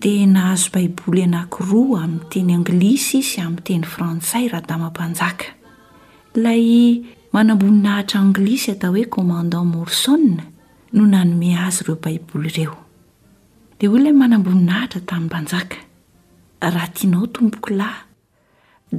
de 0.00 0.16
nahazo 0.32 0.70
baiboly 0.74 1.22
anankiroa 1.28 1.98
amin'nyteny 2.04 2.50
anglisy 2.58 3.18
sy 3.30 3.40
amin'nyteny 3.44 3.82
frantsay 3.92 4.44
rahadamam-panjaka 4.52 5.48
ilay 6.38 6.62
manamboninahitra 7.36 8.18
anglisy 8.26 8.68
atao 8.74 8.92
hoe 8.96 9.04
komandan 9.16 9.66
morsôa 9.68 10.40
no 10.94 11.02
nanome 11.12 11.50
azy 11.66 11.82
ireo 11.84 11.96
baiboly 12.04 12.48
ireo 12.54 12.78
dia 13.78 13.90
oy 13.92 13.98
ilay 14.00 14.14
manamboninahitra 14.22 15.00
tamin'ny 15.10 15.28
mpanjaka 15.30 15.78
raha 16.74 16.88
tianao 16.96 17.26
tombokolahy 17.34 18.00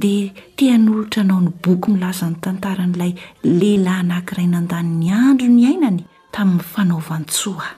dia 0.02 0.30
teanolotra 0.58 1.20
anao 1.26 1.40
ny 1.44 1.48
boky 1.62 1.88
milazany 1.94 2.36
tantaran'ilay 2.44 3.12
lehilahy 3.58 4.04
nakirainandan'ny 4.10 5.06
andro 5.24 5.48
ny 5.56 5.62
ainany 5.70 5.98
tamin'ny 6.34 6.62
fanaovantsoa 6.72 7.68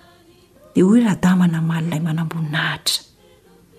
da 0.77 0.79
o 0.89 0.93
rahadamanamalyilay 1.01 2.03
manamboninahtra 2.09 3.13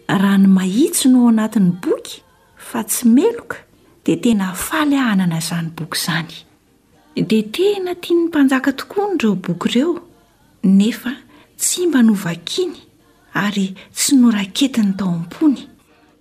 raha 0.08 0.38
ny 0.44 0.48
mahitsy 0.58 1.06
no 1.14 1.22
anatin'ny 1.32 1.74
boky 1.84 2.16
fa 2.68 2.80
tsy 2.90 3.04
meloka 3.16 3.58
dia 4.06 4.18
tena 4.24 4.54
falyanana 4.66 5.38
izany 5.42 5.70
boky 5.78 5.98
izany 6.00 6.34
dia 7.30 7.44
tena 7.56 7.92
tia 8.02 8.16
ny 8.16 8.22
mpanjaka 8.30 8.70
tokoa 8.78 9.06
ny 9.14 9.20
ireo 9.20 9.36
boky 9.46 9.68
ireo 9.70 9.96
nefa 10.78 11.12
tsy 11.62 11.88
mba 11.88 12.00
novakiny 12.08 12.78
ary 13.44 13.68
tsy 13.96 14.12
norakety 14.22 14.80
ny 14.86 14.92
tao 15.00 15.12
am-pony 15.18 15.64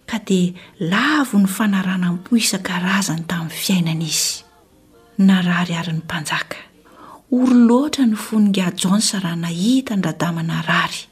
ka 0.08 0.16
dia 0.26 0.54
lavo 0.92 1.36
ny 1.38 1.48
fanaranam-po 1.56 2.36
isan-karazany 2.40 3.24
tamin'ny 3.30 3.58
fiainana 3.62 4.04
izy 4.10 4.34
narary 5.28 5.74
ary 5.80 5.92
ny 5.92 6.00
mpanjaka 6.04 6.56
oro 7.36 7.54
loatra 7.68 8.06
ny 8.06 8.16
foningajans 8.16 9.12
raha 9.22 9.36
nahita 9.44 9.92
ny 9.96 10.02
radamanarary 10.08 11.04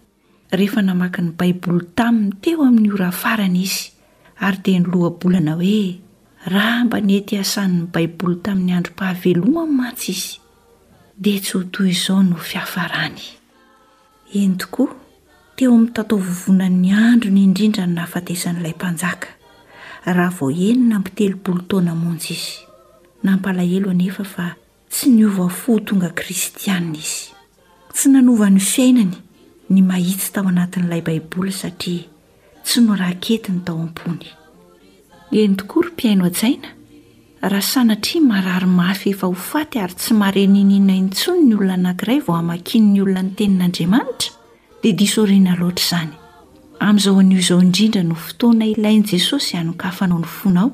rehefa 0.52 0.84
namaky 0.84 1.24
ny 1.24 1.32
baiboly 1.32 1.88
tamin'ny 1.96 2.36
teo 2.44 2.60
amin'ny 2.62 2.92
orafarana 2.92 3.56
izy 3.56 3.96
ary 4.36 4.60
dia 4.60 4.78
nyloabolana 4.84 5.54
hoe 5.56 5.96
raha 6.44 6.84
mba 6.84 6.98
nety 7.00 7.40
asan''ny 7.40 7.88
baiboly 7.88 8.36
tamin'ny 8.44 8.76
andro-pahaveloanymantsy 8.76 10.12
izy 10.12 10.32
dia 11.16 11.40
tsy 11.40 11.52
oty 11.56 11.88
izao 11.88 12.20
nofyen 12.20 12.64
tooa 14.60 14.92
teo 15.56 15.72
amin'ny 15.72 15.92
tatao 15.96 16.20
vovona'ny 16.20 16.92
andro 16.92 17.32
ny 17.32 17.40
indrindra 17.48 17.88
no 17.88 17.96
nahaesn'lay 18.04 18.74
mnjaka 18.76 19.28
aha 20.04 20.28
vaoeny 20.38 20.84
naampitelobolo 20.92 21.64
taonamonjy 21.70 22.36
izy 22.36 22.60
nampalaheoe 23.24 24.52
tsy 24.92 25.08
nova 25.16 25.48
foh 25.48 25.80
tongaristianna 25.80 27.00
izy 27.00 27.32
naiy 28.12 29.16
ny 29.72 29.82
mahitsy 29.84 30.30
tao 30.32 30.48
anatin'ilay 30.52 31.00
baiboly 31.02 31.52
saia 31.52 31.72
tsy 32.64 32.80
norakety 32.86 33.52
ny 33.52 33.60
tao 33.66 33.78
ampony 33.80 34.28
tooyainoaeoay 35.58 36.56
ary 39.82 39.92
tsy 39.96 40.14
aennina 40.26 40.94
intsony 41.02 41.42
nyolona 41.48 41.74
anankiray 41.80 42.18
vo 42.26 42.34
amakinny 42.42 43.00
olona 43.02 43.22
ny 43.22 43.32
tenin'andriamanitra 43.38 44.30
daoaraay'o 44.98 45.62
aoindrinra 46.84 48.02
no 48.10 48.14
fotoana 48.26 48.64
ilain' 48.74 49.04
jesosy 49.12 49.56
anokafanao 49.56 50.18
ny 50.22 50.28
fonao 50.38 50.70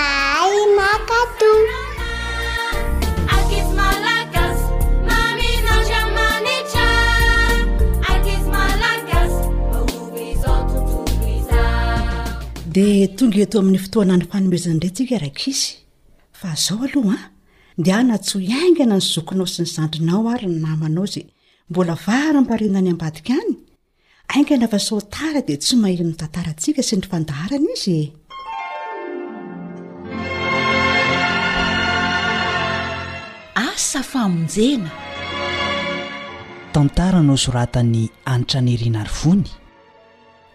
ay 0.00 0.56
aadea 12.80 13.06
tonga 13.16 13.38
heto 13.42 13.56
amin'ny 13.62 13.80
fotoana 13.84 14.14
ny 14.18 14.24
fanomezana 14.32 14.76
ndray 14.76 14.90
ntsika 14.92 15.16
rakizy 15.24 15.66
fa 16.40 16.48
zao 16.64 16.78
aloh 16.86 17.10
a 17.16 17.18
de 17.84 17.90
a 17.98 18.00
natsoy 18.08 18.46
aingana 18.58 18.96
ny 18.98 19.04
zokonao 19.14 19.48
sy 19.54 19.60
ny 19.62 19.68
zandrinao 19.74 20.22
ary 20.34 20.46
ny 20.52 20.58
namanao 20.66 21.06
za 21.14 21.22
mbola 21.70 21.94
vara 22.04 22.38
mpariana 22.44 22.80
ny 22.84 22.90
am-badika 22.94 23.34
any 23.42 23.54
aingana 24.34 24.66
fa 24.72 24.78
sao 24.86 25.00
tara 25.14 25.40
dia 25.46 25.58
tsy 25.62 25.74
mahiran'ny 25.82 26.16
tantarantsika 26.20 26.82
sy 26.88 26.94
ny 26.96 27.04
andrnai 27.16 28.02
famjena 34.02 34.90
tantara 36.72 37.22
no 37.22 37.36
zoratany 37.36 38.10
anitrany 38.24 38.76
rina 38.76 39.00
aryvony 39.00 39.48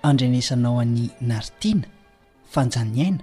andrenesanao 0.02 0.80
ani 0.80 1.10
naritiana 1.22 1.88
fanjaniaina 2.52 3.20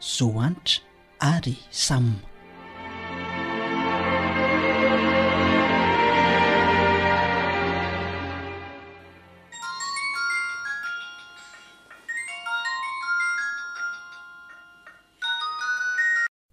zo 0.00 0.40
anitra 0.40 0.80
ary 1.20 1.56
samma 1.70 2.20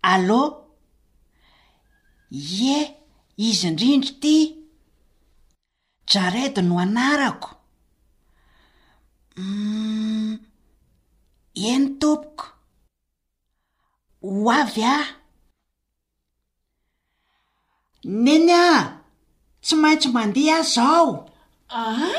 alô 0.03 0.55
e 2.31 2.98
izy 3.47 3.67
indrindry 3.71 4.11
ity 4.13 4.35
jarede 6.11 6.59
no 6.67 6.73
anarakoum 6.83 7.55
mm, 9.39 10.31
eny 11.71 11.85
tompoko 12.01 12.45
ho 14.23 14.49
avy 14.59 14.83
aho 14.95 15.11
neny 18.23 18.51
a 18.65 18.67
tsy 19.63 19.75
maintsy 19.81 20.07
mandeha 20.15 20.55
a 20.61 20.67
zao 20.75 21.07
aa 21.77 22.11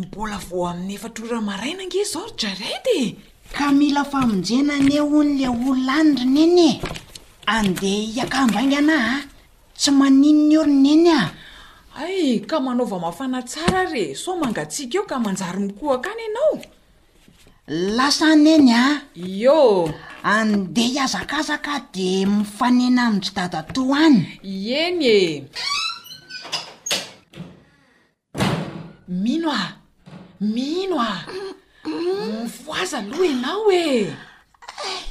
mbola 0.00 0.38
vo 0.46 0.56
amin'ny 0.70 0.94
efatroramarainange 0.98 2.00
zao 2.12 2.24
ry 2.30 2.34
jarede 2.40 2.98
ka 3.56 3.64
mila 3.78 4.02
famonjena 4.12 4.74
n 4.78 4.88
e 4.98 5.00
ony 5.18 5.30
la 5.42 5.50
olo 5.56 5.72
laniry 5.88 6.26
nyeny 6.36 6.58
e 6.68 6.70
andeha 7.56 8.00
hiakambo 8.14 8.56
aingy 8.60 8.78
ana 8.80 8.96
a 9.10 9.14
tsy 9.82 9.90
maninona 9.98 10.62
oro 10.62 10.70
n 10.84 10.88
eny 10.94 11.08
a 11.10 11.20
ay 12.02 12.20
ka 12.50 12.56
manaova 12.64 12.98
mafana 13.02 13.40
tsara 13.50 13.82
re 13.92 14.04
so 14.22 14.30
mangatsiaka 14.40 14.94
eo 14.94 15.04
ka 15.10 15.16
manjary 15.24 15.58
mikoaka 15.66 16.08
any 16.14 16.22
ianao 16.24 16.54
lasany 17.96 18.48
eny 18.58 18.70
a 18.82 18.84
yo 19.42 19.60
andeha 20.34 20.90
hiazakazaka 20.94 21.74
de 21.94 22.12
mifanena 22.30 23.02
ami'ny 23.08 23.20
tsy 23.24 23.32
dadato 23.36 23.82
any 24.04 24.22
eny 24.86 25.02
e 25.16 25.20
mino 29.24 29.50
a 29.62 29.64
mino 30.54 30.96
a 31.10 31.14
mm, 31.26 31.50
mm. 31.86 32.30
mifoaza 32.44 32.98
aloha 33.02 33.24
ianao 33.30 33.66
e 33.84 33.86
eh. 34.86 35.02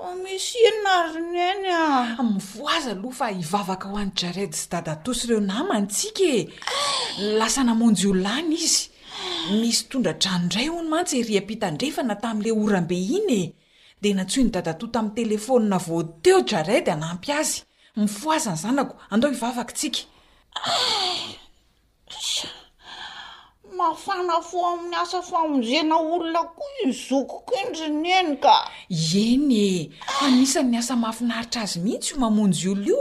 Oh, 0.00 0.14
misy 0.14 0.58
ennarony 0.68 1.38
any 1.42 1.66
a 1.70 2.18
mifoaza 2.22 2.90
aloha 2.94 3.16
fa 3.18 3.28
hivavaka 3.32 3.88
ho 3.90 3.96
an'ny 3.98 4.12
jarady 4.20 4.54
sy 4.54 4.68
dadato 4.70 5.10
sy 5.18 5.24
ireo 5.26 5.40
namantsika 5.46 6.22
e 6.38 6.40
lasa 7.40 7.64
namonjy 7.66 8.06
olonany 8.12 8.52
izy 8.66 8.84
misy 9.58 9.80
tondradranoindray 9.90 10.68
ho 10.70 10.78
no 10.82 10.88
mantsy 10.92 11.16
eryam-pitandrefana 11.22 12.14
tamin'ila 12.22 12.58
orambe 12.66 12.98
iny 13.18 13.30
e 13.40 13.42
dia 14.02 14.14
nantsoi 14.18 14.44
ny 14.46 14.54
dadatòa 14.56 14.92
tamin'ny 14.94 15.16
telefonina 15.18 15.78
voateo 15.86 16.38
jarady 16.50 16.88
anampy 16.96 17.30
azy 17.40 17.56
mifoazany 17.98 18.60
zanako 18.62 18.94
andao 19.12 19.30
hivavaka 19.34 19.72
tsika 19.78 20.02
mafana 23.78 24.40
fo 24.50 24.58
amin'ny 24.72 24.96
asa 25.02 25.20
famonjena 25.30 25.94
olona 26.12 26.42
koa 26.58 26.74
i 26.90 26.90
zoko 27.06 27.36
ko 27.46 27.52
in 27.62 27.68
reneny 27.80 28.32
ka 28.44 28.54
eny 29.24 29.52
e 29.54 29.68
fanisan'ny 30.18 30.74
asa 30.80 30.94
mahafinaritra 31.02 31.60
azy 31.66 31.78
mihitsy 31.84 32.10
o 32.18 32.18
mamonjy 32.24 32.66
olo 32.72 32.82
io 32.92 33.00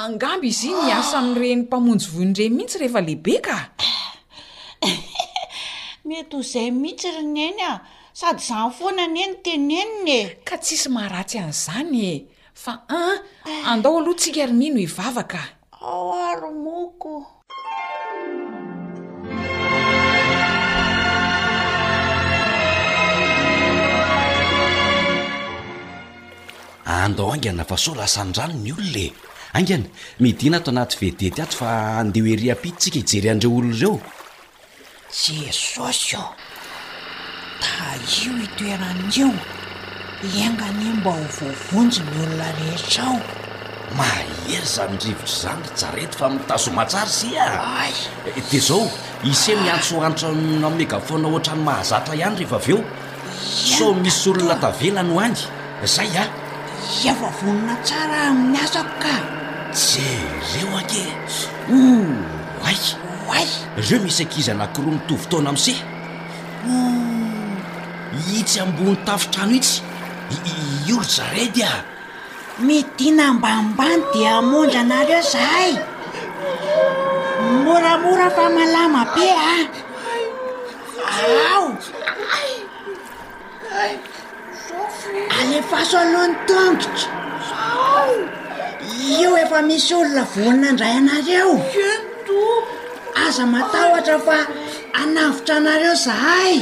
angamby 0.00 0.48
izy 0.54 0.68
iny 0.74 0.92
asa 1.00 1.16
amin'yireny 1.22 1.62
mpamonjy 1.66 2.06
voindreny 2.14 2.52
mihitsy 2.56 2.76
rehefa 2.84 3.00
lehibe 3.06 3.34
ka 3.46 3.56
mety 6.08 6.34
ho 6.36 6.42
zay 6.52 6.68
mihitsy 6.82 7.08
reneny 7.16 7.60
a 7.70 7.80
sady 8.20 8.42
zany 8.48 8.70
foana 8.78 9.02
an 9.08 9.16
eny 9.24 9.34
teneniny 9.44 10.12
e 10.20 10.20
ka 10.46 10.54
tsisy 10.62 10.88
maharatsy 10.96 11.36
an'izany 11.42 11.96
e 12.04 12.10
fa 12.62 12.72
an 13.02 13.16
ah, 13.48 13.72
andao 13.72 13.94
aloha 14.04 14.20
tsika 14.20 14.42
rinino 14.52 14.78
hivavaka 14.84 15.40
aoaromoko 15.90 17.12
anda 26.88 27.22
ao 27.22 27.32
aingana 27.32 27.64
fa 27.68 27.76
so 27.76 27.94
lasanynrany 27.94 28.54
mi 28.64 28.72
olona 28.72 28.98
e 29.04 29.12
angana 29.52 29.84
midina 30.20 30.56
ato 30.56 30.70
anaty 30.70 30.96
vede 31.00 31.30
ty 31.30 31.42
ato 31.42 31.56
fa 31.60 31.98
andeha 32.00 32.24
ho 32.24 32.28
eri 32.32 32.50
apidy 32.50 32.76
tsika 32.80 32.98
hijeryandreo 32.98 33.50
olonaireo 33.56 34.00
jesosy 35.24 36.16
eo 36.16 36.28
da 37.60 37.92
io 38.22 38.32
itoeran' 38.44 39.20
eo 39.20 39.30
engany 40.44 40.84
mba 40.98 41.10
hovovonjy 41.10 42.00
nyolona 42.10 42.52
rehitra 42.58 43.04
ao 43.04 43.20
mahery 43.96 44.56
zany 44.74 44.96
rivotra 45.04 45.38
zany 45.42 45.62
ry 45.62 45.76
jarety 45.80 46.18
fa 46.18 46.28
mitazomantsary 46.28 47.10
sya 47.10 47.46
eh, 48.36 48.42
di 48.50 48.58
zao 48.60 48.90
isea 49.24 49.60
miantso 49.60 50.00
antso 50.00 50.32
naegafona 50.32 51.28
ohatra 51.28 51.54
ny 51.54 51.62
mahazatra 51.64 52.14
ihany 52.14 52.36
rehefa 52.38 52.56
av 52.56 52.70
eo 52.70 52.80
so 53.76 53.92
misy 53.94 54.28
olona 54.30 54.54
tavelany 54.54 55.10
ho 55.12 55.20
any 55.20 55.36
zay 55.84 56.16
a 56.16 56.47
iafa 57.04 57.28
vonana 57.38 57.74
tsara 57.86 58.18
amny 58.30 58.56
asako 58.64 58.92
ka 59.02 59.14
je 59.86 60.06
reo 60.52 60.70
ake 60.82 61.04
o 61.76 61.78
ay 62.68 62.78
ay 63.36 63.48
reo 63.88 63.98
misy 64.04 64.22
ankizanakiroa 64.24 64.92
mitovy 64.96 65.24
taona 65.30 65.48
ami'seh 65.52 65.80
hitsy 68.30 68.58
ambony 68.64 68.96
tafitragno 69.06 69.54
itsy 69.62 69.76
iiory 70.50 71.06
zaredya 71.16 71.70
midinambaimbany 72.66 74.02
dia 74.12 74.34
mondra 74.50 74.80
anareo 74.86 75.22
zay 75.32 75.70
moramora 77.64 78.28
fa 78.36 78.44
malamabe 78.56 79.26
a 79.34 79.40
ah. 79.48 79.66
arao 81.18 81.66
alefaso 85.42 85.96
alohan'ny 86.02 86.34
tongotra 86.48 87.66
io 89.20 89.30
efa 89.44 89.58
misy 89.68 89.92
olona 90.00 90.22
volona 90.32 90.66
indray 90.72 90.92
anareo 91.00 91.54
aza 93.24 93.44
matahoatra 93.54 94.16
fa 94.26 94.38
anavotra 95.02 95.54
anareo 95.60 95.94
zahay 96.06 96.56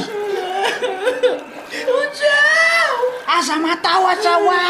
aza 3.37 3.55
matahoatra 3.65 4.33
ho 4.43 4.49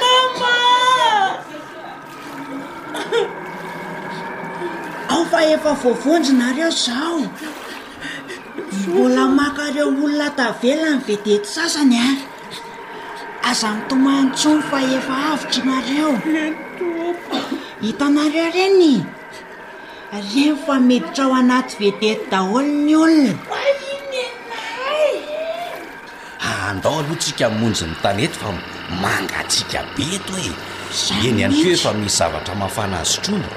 mama 0.00 0.56
ao 5.12 5.22
fa 5.30 5.40
efa 5.54 5.72
voavonjynareo 5.82 6.70
zao 6.84 7.20
vola 8.84 9.24
makareo 9.38 9.88
olona 10.04 10.28
tavela 10.38 10.88
nyy 10.94 11.02
videty 11.06 11.48
sasany 11.54 11.96
a 12.08 12.31
aza 13.42 13.70
n'ni 13.74 13.82
tomany 13.88 14.28
tsony 14.36 14.62
fa 14.70 14.78
efa 14.96 15.14
avitra 15.34 15.62
nareo 15.64 16.12
hitanareo 17.82 18.46
reny 18.56 18.94
reh 20.12 20.54
fa 20.66 20.74
meditra 20.78 21.24
o 21.30 21.34
anaty 21.34 21.74
veteto 21.80 22.22
daholo 22.30 22.62
ny 22.86 22.94
olonain 22.94 24.30
ah, 26.48 26.68
andao 26.70 26.94
aloha 27.02 27.16
tsika 27.22 27.46
monjy 27.60 27.82
ny 27.86 27.94
taneto 28.02 28.38
fa 28.42 28.50
mangatsika 29.02 29.78
be 29.98 30.06
toe 30.26 30.48
eny 31.26 31.42
anteo 31.46 31.72
efa 31.76 31.90
mis 32.00 32.14
zavatra 32.18 32.54
mafana 32.62 32.96
azotroly 33.02 33.48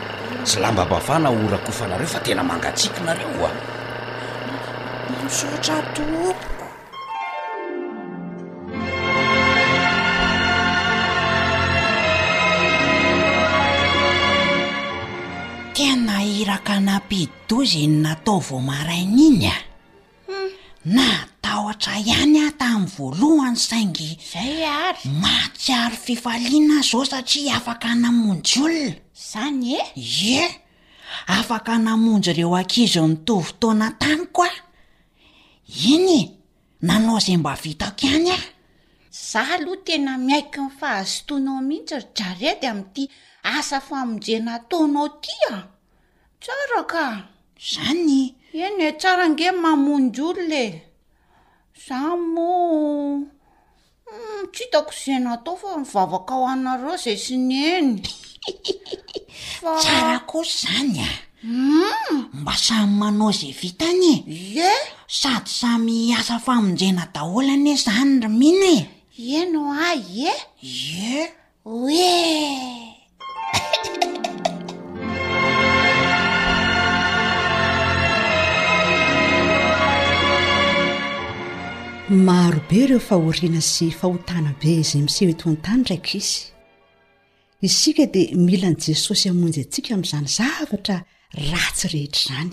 sy 0.50 0.58
lambambafana 0.62 1.28
orakofanareo 1.30 2.08
fa 2.14 2.20
tena 2.26 2.42
mangatsikinareo 2.44 3.42
a 3.48 3.50
ah. 3.50 5.30
sotrato 5.30 6.04
iraka 16.42 16.80
nampiditozyny 16.80 17.94
natao 18.04 18.40
vo 18.50 18.58
maraina 18.60 19.18
iny 19.28 19.46
a 19.56 19.58
hmm. 20.28 20.50
na 20.96 21.06
tahotra 21.42 21.94
ihany 22.08 22.38
ah 22.48 22.52
tamin'ny 22.60 22.90
voalohany 22.96 23.60
saingy 23.68 24.10
zay 24.32 24.66
ary 24.80 25.02
matsiaro 25.24 25.98
fifaliana 26.06 26.78
zao 26.90 27.04
satria 27.12 27.56
afaka 27.60 27.90
namonjy 28.04 28.56
olona 28.66 28.96
zany 29.30 29.66
e 29.80 29.82
ye 30.20 30.42
afaka 31.38 31.74
namonjy 31.86 32.30
ireo 32.32 32.56
ankizo 32.60 33.02
nytovo 33.12 33.50
toana 33.60 33.88
tanyko 34.02 34.44
a 34.50 34.52
iny 35.94 36.10
e. 36.20 36.22
nanao 36.86 37.18
izay 37.20 37.38
mba 37.38 37.54
vitako 37.64 38.02
ihany 38.08 38.32
a 38.38 38.40
za 39.32 39.42
aloha 39.54 39.78
tena 39.86 40.12
miaiky 40.26 40.60
ny 40.62 40.70
fahazotoanao 40.80 41.62
mihitsy 41.68 41.96
ry 42.00 42.06
djaredy 42.16 42.66
ami'ity 42.74 43.04
asa 43.56 43.78
famonjenatanao 43.88 45.10
tia 45.24 45.75
tsaka 46.46 47.06
zany 47.72 48.22
eny 48.64 48.82
e 48.88 48.90
tsara 49.02 49.26
nge 49.30 49.50
mamonj 49.64 50.18
olne 50.30 50.66
za 51.86 52.02
mo 52.34 52.52
hmm, 54.10 54.44
tshitako 54.54 54.92
zay 55.02 55.20
na 55.26 55.32
tao 55.44 55.56
fa 55.62 55.70
mivavaka 55.82 56.34
o 56.42 56.44
anareo 56.54 56.96
zay 57.04 57.18
sy 57.26 57.36
ny 57.50 57.56
eny 57.76 57.92
tsara 59.84 60.18
ko 60.30 60.40
zany 60.62 61.02
a 61.08 61.10
hmm? 61.44 62.22
mba 62.42 62.54
samy 62.66 62.94
manao 63.00 63.32
zay 63.40 63.52
vitany 63.62 64.14
e. 64.34 64.36
ye 64.58 64.72
sady 65.20 65.50
samy 65.60 65.96
asa 66.20 66.36
famonjena 66.46 67.04
dahola 67.14 67.54
n 67.64 67.68
e 67.74 67.76
zany 67.86 68.14
ro 68.22 68.30
mihnae 68.40 68.80
eno 69.40 69.62
a 69.88 69.98
e 69.98 69.98
ye 70.22 70.34
oe 71.74 72.94
marobe 82.10 82.76
ireo 82.84 83.00
fa 83.00 83.16
horiana 83.18 83.62
sy 83.62 83.88
fahotana 84.00 84.52
be 84.62 84.72
izay 84.82 85.02
miseheto 85.02 85.46
antany 85.50 85.84
ray 85.90 86.02
kizy 86.08 86.44
isika 87.68 88.06
dia 88.14 88.36
milan'y 88.48 88.80
jesosy 88.88 89.30
hamonjy 89.30 89.62
antsika 89.64 89.90
amin'izany 89.96 90.28
zavatra 90.38 90.98
ratsy 91.52 91.86
rehetra 91.94 92.22
izany 92.24 92.52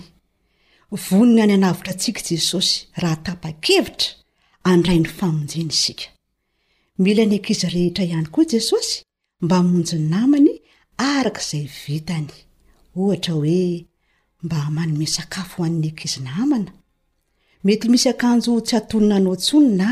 vonina 1.05 1.45
ny 1.47 1.53
anavitra 1.57 1.93
antsika 1.93 2.21
jesosy 2.29 2.71
raha 3.01 3.17
tapa-kevitra 3.25 4.07
handrai 4.67 4.99
ny 5.03 5.07
famonjena 5.19 5.73
isika 5.77 6.05
mila 7.03 7.23
ny 7.25 7.35
ankizy 7.37 7.67
rehetra 7.75 8.03
ihany 8.09 8.27
koa 8.35 8.45
jesosy 8.53 8.95
mba 9.43 9.55
hamonjy 9.59 9.95
ny 10.01 10.05
namany 10.15 10.51
araka 10.97 11.41
izay 11.43 11.65
vitany 11.85 12.29
ohatra 13.01 13.33
hoe 13.37 13.85
mba 14.43 14.57
hmanome 14.65 15.05
sakafo 15.15 15.55
hoan'ny 15.57 15.87
ankizi 15.89 16.19
namana 16.29 16.71
mety 17.63 17.87
misy 17.89 18.07
akanjo 18.13 18.53
tsy 18.61 18.73
hatonina 18.75 19.15
anao 19.15 19.35
ntsony 19.35 19.69
na 19.79 19.89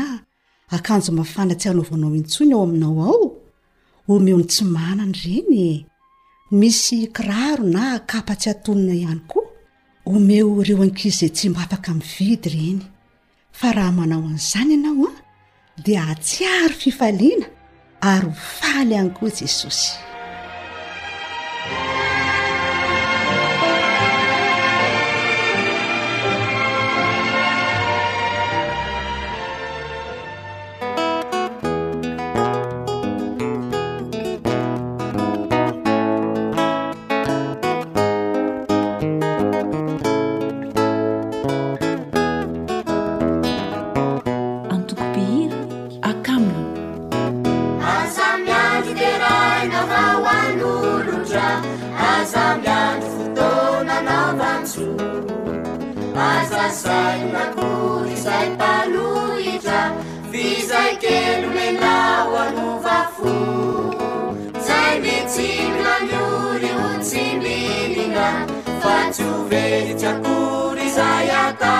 akanjo 0.76 1.10
mafana 1.18 1.54
tsy 1.60 1.68
hanaovanao 1.68 2.12
intsoiny 2.20 2.52
ao 2.54 2.62
aminao 2.68 2.96
ao 3.08 3.22
omeo 4.12 4.38
ny 4.40 4.46
tsy 4.50 4.62
manana 4.76 5.12
reny 5.20 5.58
e. 5.70 5.72
misy 6.58 6.98
kiraro 7.14 7.64
na 7.74 7.80
hakapa 7.96 8.34
tsy 8.40 8.48
hatonina 8.50 8.92
ihany 9.02 9.20
koa 9.30 9.46
omeo 10.12 10.48
ireo 10.60 10.82
ankizy 10.84 11.18
zay 11.18 11.28
tsymba 11.36 11.60
afaka 11.64 11.90
minny 11.96 12.06
vidy 12.18 12.46
ireny 12.50 12.82
fa 13.58 13.72
raha 13.76 13.92
manao 13.98 14.22
an'izany 14.28 14.70
ianao 14.74 15.06
an 15.08 15.16
dia 15.84 16.02
atsiaro 16.12 16.74
fifaliana 16.80 17.46
ary 18.00 18.26
ho 18.28 18.34
faly 18.58 18.94
iany 18.94 19.10
koa 19.16 19.30
jesosy 19.30 20.11
kelo 61.02 61.48
melao 61.54 62.34
anova 62.42 62.98
fo 63.14 63.34
zay 64.66 64.94
mi 65.02 65.16
tsimlamiory 65.30 66.70
ho 66.78 66.88
tsymilina 67.06 68.26
fa 68.82 68.94
tsy 69.14 69.22
ovehtyakory 69.34 70.86
zayaka 70.96 71.72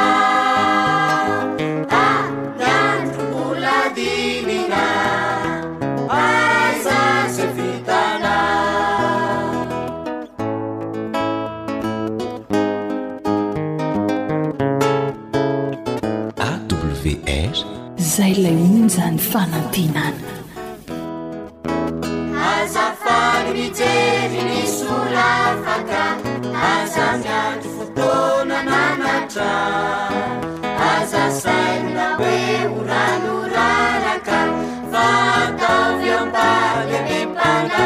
zay 18.16 18.34
lay 18.44 18.54
ony 18.64 18.88
zany 18.96 19.20
fanantinana 19.30 20.28
azafadymi 22.52 23.64
jevy 23.78 24.40
ny 24.48 24.58
solafaka 24.76 26.02
aza 26.70 27.06
miato 27.22 27.68
fotona 27.76 28.58
nanatra 28.68 29.50
azasainna 30.90 32.04
hoe 32.20 32.36
horanoraraka 32.72 34.38
fataoveo 34.92 36.20
mbaeempana 36.28 37.82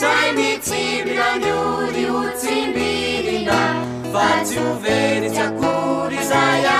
zay 0.00 0.26
ni 0.38 0.50
tsimmirany 0.64 1.48
odi 1.64 2.02
ho 2.12 2.20
tsymbilina 2.40 3.58
fa 4.12 4.26
tsy 4.46 4.56
overysyakory 4.70 6.18
zaya 6.32 6.78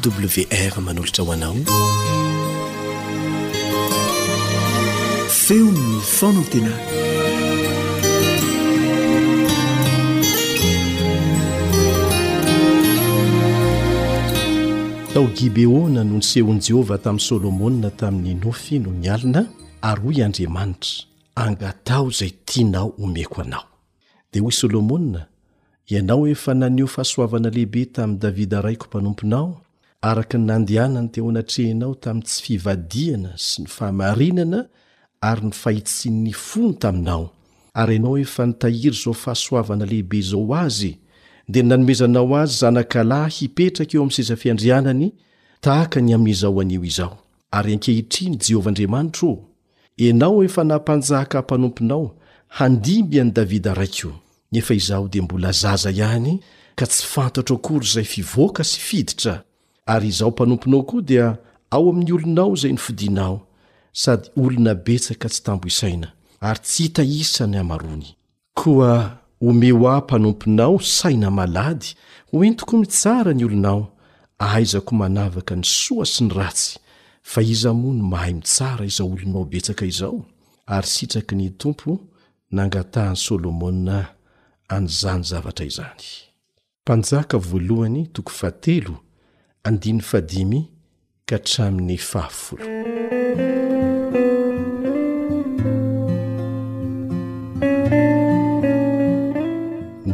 wtao 0.00 0.26
gibeona 15.36 16.04
nonisehony 16.04 16.60
jehovah 16.66 17.00
tamy 17.02 17.20
solomonna 17.20 17.90
tamyny 17.90 18.34
nofy 18.34 18.78
no 18.78 18.90
nialina 18.90 19.46
ary 19.82 20.00
hoy 20.02 20.22
andriamanitra 20.24 20.88
angatao 21.34 22.10
zay 22.10 22.30
tianao 22.44 22.92
ho 22.98 23.06
meko 23.06 23.42
anao 23.42 23.64
dia 24.32 24.42
hoy 24.42 24.52
solomona 24.52 25.26
ianao 25.86 26.28
efa 26.28 26.54
naniho 26.54 26.88
fahasoavana 26.88 27.50
lehibe 27.50 27.84
tamy 27.84 28.16
davida 28.18 28.60
raiko 28.60 28.86
mpanomponao 28.86 29.60
araka 30.02 30.38
ny 30.38 30.44
nandihanany 30.46 31.08
teo 31.12 31.28
anatrenao 31.28 31.94
tamy 32.00 32.22
tsy 32.22 32.42
fivadiana 32.42 33.34
sy 33.36 33.60
ny 33.62 33.68
fahamarinana 33.68 34.64
ary 35.20 35.42
nifahitsinnyfono 35.46 36.72
taminao 36.72 37.30
ar 37.74 37.90
anao 37.90 38.18
efa 38.18 38.46
nitahiry 38.46 38.96
zao 39.04 39.12
fahasoavana 39.14 39.84
lehibe 39.86 40.20
zao 40.20 40.54
azy 40.54 40.96
dia 41.48 41.62
nanomezanao 41.62 42.36
azy 42.36 42.58
zanakalahy 42.60 43.30
hipetraka 43.34 43.96
eo 43.96 44.02
amseza 44.02 44.36
fiandrianany 44.36 45.12
tahaka 45.60 46.00
ny 46.00 46.14
aizaoani 46.14 46.74
izao 46.84 47.18
ar 47.50 47.66
ankehitrnjhovh 47.66 48.66
aoe 50.22 50.48
napanjaka 50.64 51.42
panompnao 51.42 52.16
handanydavida 52.48 53.74
raik 53.74 53.94
io 54.04 54.12
nefaizaho 54.52 55.08
di 55.08 55.20
mbola 55.20 55.52
zaza 55.52 55.90
ihany 55.90 56.40
ka 56.74 56.86
tsy 56.86 57.06
fantatro 57.06 57.56
akory 57.56 57.86
zay 57.86 58.04
fioaka 58.04 58.64
sy 58.64 58.78
fidtra 58.80 59.44
ary 59.90 60.08
izaho 60.08 60.30
mpanomponao 60.30 60.82
koa 60.86 61.02
dia 61.02 61.28
ao 61.74 61.84
amin'ny 61.90 62.12
olonao 62.14 62.54
zay 62.60 62.72
nifidinao 62.72 63.36
sady 64.00 64.28
olona 64.36 64.74
betsaka 64.74 65.28
tsy 65.32 65.40
tambo 65.44 65.66
isaina 65.72 66.08
ary 66.48 66.60
tsy 66.64 66.82
hita 66.84 67.02
isany 67.20 67.56
hamarony 67.58 68.08
koa 68.60 68.96
omeo 69.48 69.86
ah 69.92 70.00
mpanomponao 70.04 70.74
saina 70.98 71.30
malady 71.38 71.88
ho 72.30 72.44
entoko 72.46 72.74
mitsara 72.80 73.32
ny 73.34 73.44
olonao 73.48 73.82
ahaizako 74.44 74.92
manavaka 75.00 75.54
nysoa 75.60 76.04
sy 76.12 76.20
ny 76.24 76.30
ratsy 76.38 76.72
fa 77.30 77.40
iza 77.52 77.70
mono 77.80 78.04
mahay 78.12 78.32
mitsara 78.38 78.82
izao 78.90 79.08
olonao 79.14 79.44
betsaka 79.52 79.84
izao 79.92 80.16
ary 80.74 80.86
sitraky 80.94 81.34
ny 81.38 81.48
tompo 81.60 81.90
nangatahany 82.54 83.16
solomona 83.26 83.96
anzany 84.74 85.22
zavatra 85.30 85.64
izany 85.70 86.04
andiny 89.64 90.00
fad5 90.00 90.64
ka 91.28 91.36
htramin'ny 91.44 91.96
faaf 92.10 92.38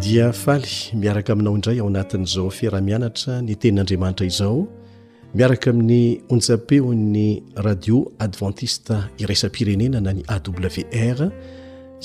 dia 0.02 0.32
faly 0.32 0.94
miaraka 1.00 1.32
aminao 1.32 1.54
indray 1.58 1.78
ao 1.80 1.86
anatin'izao 1.92 2.50
fiaramianatra 2.58 3.32
ny 3.46 3.52
tenin'andriamanitra 3.62 4.26
izao 4.30 4.56
miaraka 5.38 5.66
amin'ny 5.72 6.00
onjapeo 6.34 6.92
ny 7.14 7.28
radio 7.66 7.96
adventiste 8.24 8.94
irasapirenena 9.18 10.00
na 10.00 10.10
ny 10.16 10.22
awr 10.34 11.18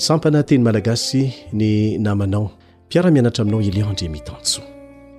sampana 0.06 0.40
teny 0.48 0.62
malagasy 0.66 1.22
ny 1.58 1.98
namanao 2.06 2.44
mpiaramianatra 2.86 3.42
aminao 3.42 3.62
eleondre 3.70 4.08
mitantso 4.08 4.60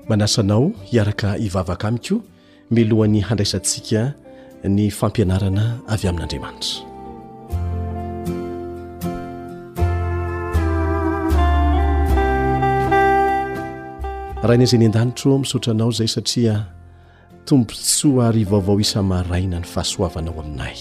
manasanao 0.10 0.72
hiaraka 0.86 1.38
ivavaka 1.38 1.88
amiko 1.88 2.16
milohan'ny 2.76 3.22
handraisantsika 3.28 4.02
ny 4.76 4.86
fampianarana 5.00 5.66
avy 5.94 6.06
amin'andriamanitra 6.08 6.84
raina 14.48 14.64
izay 14.68 14.80
ny 14.82 14.86
an-danitro 14.92 15.34
misaotranao 15.44 15.92
zay 16.00 16.08
satria 16.16 16.56
tompo 17.48 17.72
tsy 17.88 18.08
ho 18.14 18.20
ary 18.28 18.44
vaovao 18.52 18.78
isa 18.86 19.00
maraina 19.12 19.58
ny 19.60 19.66
fahasoavana 19.74 20.30
ao 20.32 20.40
aminay 20.44 20.76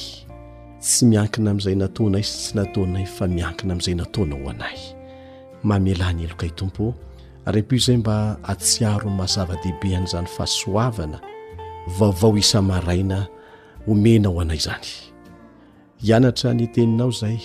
tsy 0.84 1.00
miankina 1.10 1.48
amin'izay 1.50 1.74
natona 1.82 2.16
izy 2.24 2.32
tsy 2.42 2.52
nataonay 2.58 3.06
fa 3.16 3.24
miankina 3.36 3.70
amin'izay 3.72 3.94
nataona 4.00 4.34
ho 4.40 4.46
anay 4.52 4.78
mamalany 5.68 6.20
eloka 6.26 6.46
y 6.46 6.50
tompo 6.60 6.86
rp 7.48 7.76
zay 7.78 7.96
mba 7.96 8.36
atsiaro 8.46 9.10
mahazavadehibe 9.10 9.96
an'zany 9.96 10.26
fahasoaana 10.26 11.18
vaovao 11.98 12.32
isamaaina 12.42 13.18
omenao 13.90 14.40
anay 14.42 14.58
zany 14.66 14.86
ianatra 16.06 16.50
ny 16.58 16.64
teninao 16.74 17.10
zay 17.20 17.38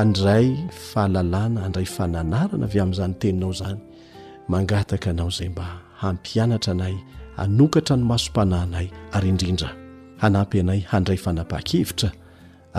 andray 0.00 0.46
fahalalana 0.92 1.58
adrayfananaana 1.66 2.66
ay 2.72 2.80
a'zayteninao 2.84 3.52
zanyngtka 3.60 5.08
anaozay 5.12 5.48
mba 5.54 5.66
hampianatra 6.02 6.72
anay 6.72 6.94
anokatra 7.44 7.94
ny 7.98 8.02
maso-pananay 8.10 8.88
ay 9.16 9.28
iayadayaahakevitraay 9.28 12.12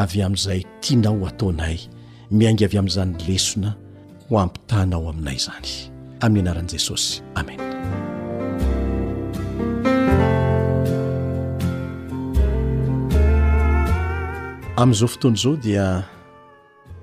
a'izay 0.03 0.61
tianao 0.83 1.21
ataonay 1.29 1.77
miaingy 2.37 2.65
avy 2.67 2.77
amn'zany 2.81 3.13
lesona 3.27 3.69
ho 4.29 4.33
ampitanao 4.43 5.03
aminayzany 5.13 5.92
amin'ny 6.25 6.47
anaran' 6.47 6.69
jesosy 6.73 7.15
amen 7.39 7.59
amin'izao 14.83 15.07
fotoana 15.13 15.37
izao 15.41 15.55
dia 15.63 15.85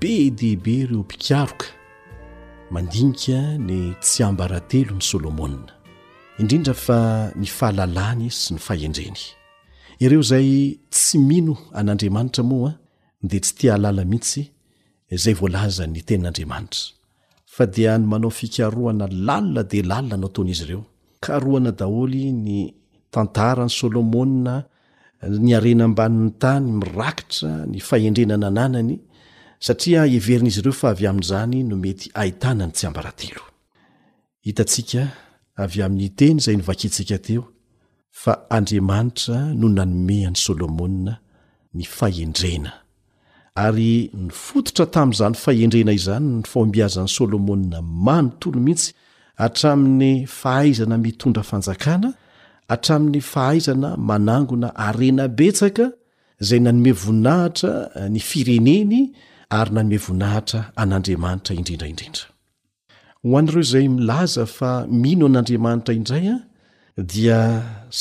be 0.01 0.13
deibe 0.41 0.73
ireo 0.83 0.99
mpikaroka 1.01 1.67
mandinika 2.75 3.39
ny 3.67 3.77
tsy 4.03 4.23
ambarantelo 4.29 4.93
ny 4.97 5.03
solômoa 5.11 5.51
indrindra 6.41 6.75
fa 6.85 6.99
ny 7.41 7.47
fahalalany 7.59 8.29
sy 8.41 8.51
ny 8.55 8.61
fahendreny 8.67 9.21
ireo 10.05 10.23
izay 10.27 10.51
tsy 10.95 11.17
mino 11.29 11.55
an'andriamanitra 11.79 12.43
moa 12.51 12.71
a 13.25 13.27
dea 13.31 13.41
tsy 13.45 13.53
tialala 13.59 14.03
mihitsy 14.11 14.43
zay 15.23 15.35
voalazany 15.41 16.01
tenin'andriamanitra 16.09 17.00
fa 17.61 17.69
dia 17.77 17.93
n 18.01 18.05
manao 18.11 18.33
fikaroana 18.41 19.05
lalina 19.27 19.63
de 19.71 19.79
lalina 19.91 20.17
no 20.23 20.29
toanaizy 20.35 20.63
ireo 20.67 20.83
karoana 21.25 21.71
daholy 21.81 22.23
ny 22.45 22.53
tantarany 23.15 23.73
solomoa 23.79 24.55
ny 25.47 25.51
arena 25.59 25.83
ambanin'ny 25.89 26.33
tany 26.43 26.65
mirakitra 26.81 27.51
ny 27.73 27.79
fahendrenana 27.89 28.49
nanany 28.59 28.93
satria 29.67 30.01
everin'izy 30.17 30.61
ireo 30.63 30.75
fa 30.81 30.87
avy 30.95 31.05
amin'zany 31.13 31.59
no 31.69 31.75
mety 31.85 32.07
ahitanany 32.21 32.73
tsy 32.77 32.85
ambarahatelo 32.89 33.43
hitatsika 34.47 35.03
avy 35.65 35.79
amin'ny 35.87 36.09
teny 36.19 36.37
zay 36.45 36.55
novakitsika 36.61 37.17
teo 37.27 37.43
fa 38.23 38.33
andriamanitra 38.57 39.37
no 39.61 39.67
nanome 39.77 40.17
any 40.29 40.39
solomoa 40.47 41.13
ny 41.77 41.85
faendrena 41.99 42.71
ary 43.55 44.11
nyfototra 44.15 44.87
tam'zany 44.91 45.35
faendrena 45.35 45.93
izany 45.93 46.27
ny 46.39 46.43
faombiazany 46.53 47.09
solomona 47.17 47.81
mano 47.83 48.31
tolo 48.41 48.61
mihitsy 48.67 48.91
atramin'ny 49.47 50.13
fahaizana 50.41 50.97
mitondra 51.05 51.43
fanjakana 51.51 52.09
atramin'ny 52.75 53.21
fahaizana 53.33 53.89
manangona 54.09 54.69
arena 54.89 55.25
betsaka 55.39 55.85
zay 56.49 56.61
nanome 56.65 56.93
voninahitra 57.05 57.73
eh, 57.99 58.09
ny 58.15 58.21
fireneny 58.31 59.01
ary 59.59 59.71
nanome 59.77 59.99
voninahitra 60.07 60.61
an'andriamanitra 60.83 61.53
indrindraindrindra 61.61 62.25
ho 63.25 63.37
anireo 63.41 63.65
zay 63.73 63.87
milaza 63.99 64.45
fa 64.57 64.71
mino 65.03 65.25
an'andriamanitra 65.31 65.93
indray 65.99 66.27
a 66.35 66.39
dia 67.13 67.39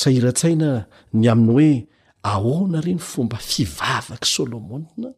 sairatsaina 0.00 0.68
ny 1.18 1.26
aminy 1.32 1.52
hoe 1.52 1.70
ahoona 2.32 2.78
reny 2.86 3.00
fomba 3.12 3.36
fivavaka 3.50 4.26
solomonna 4.36 5.10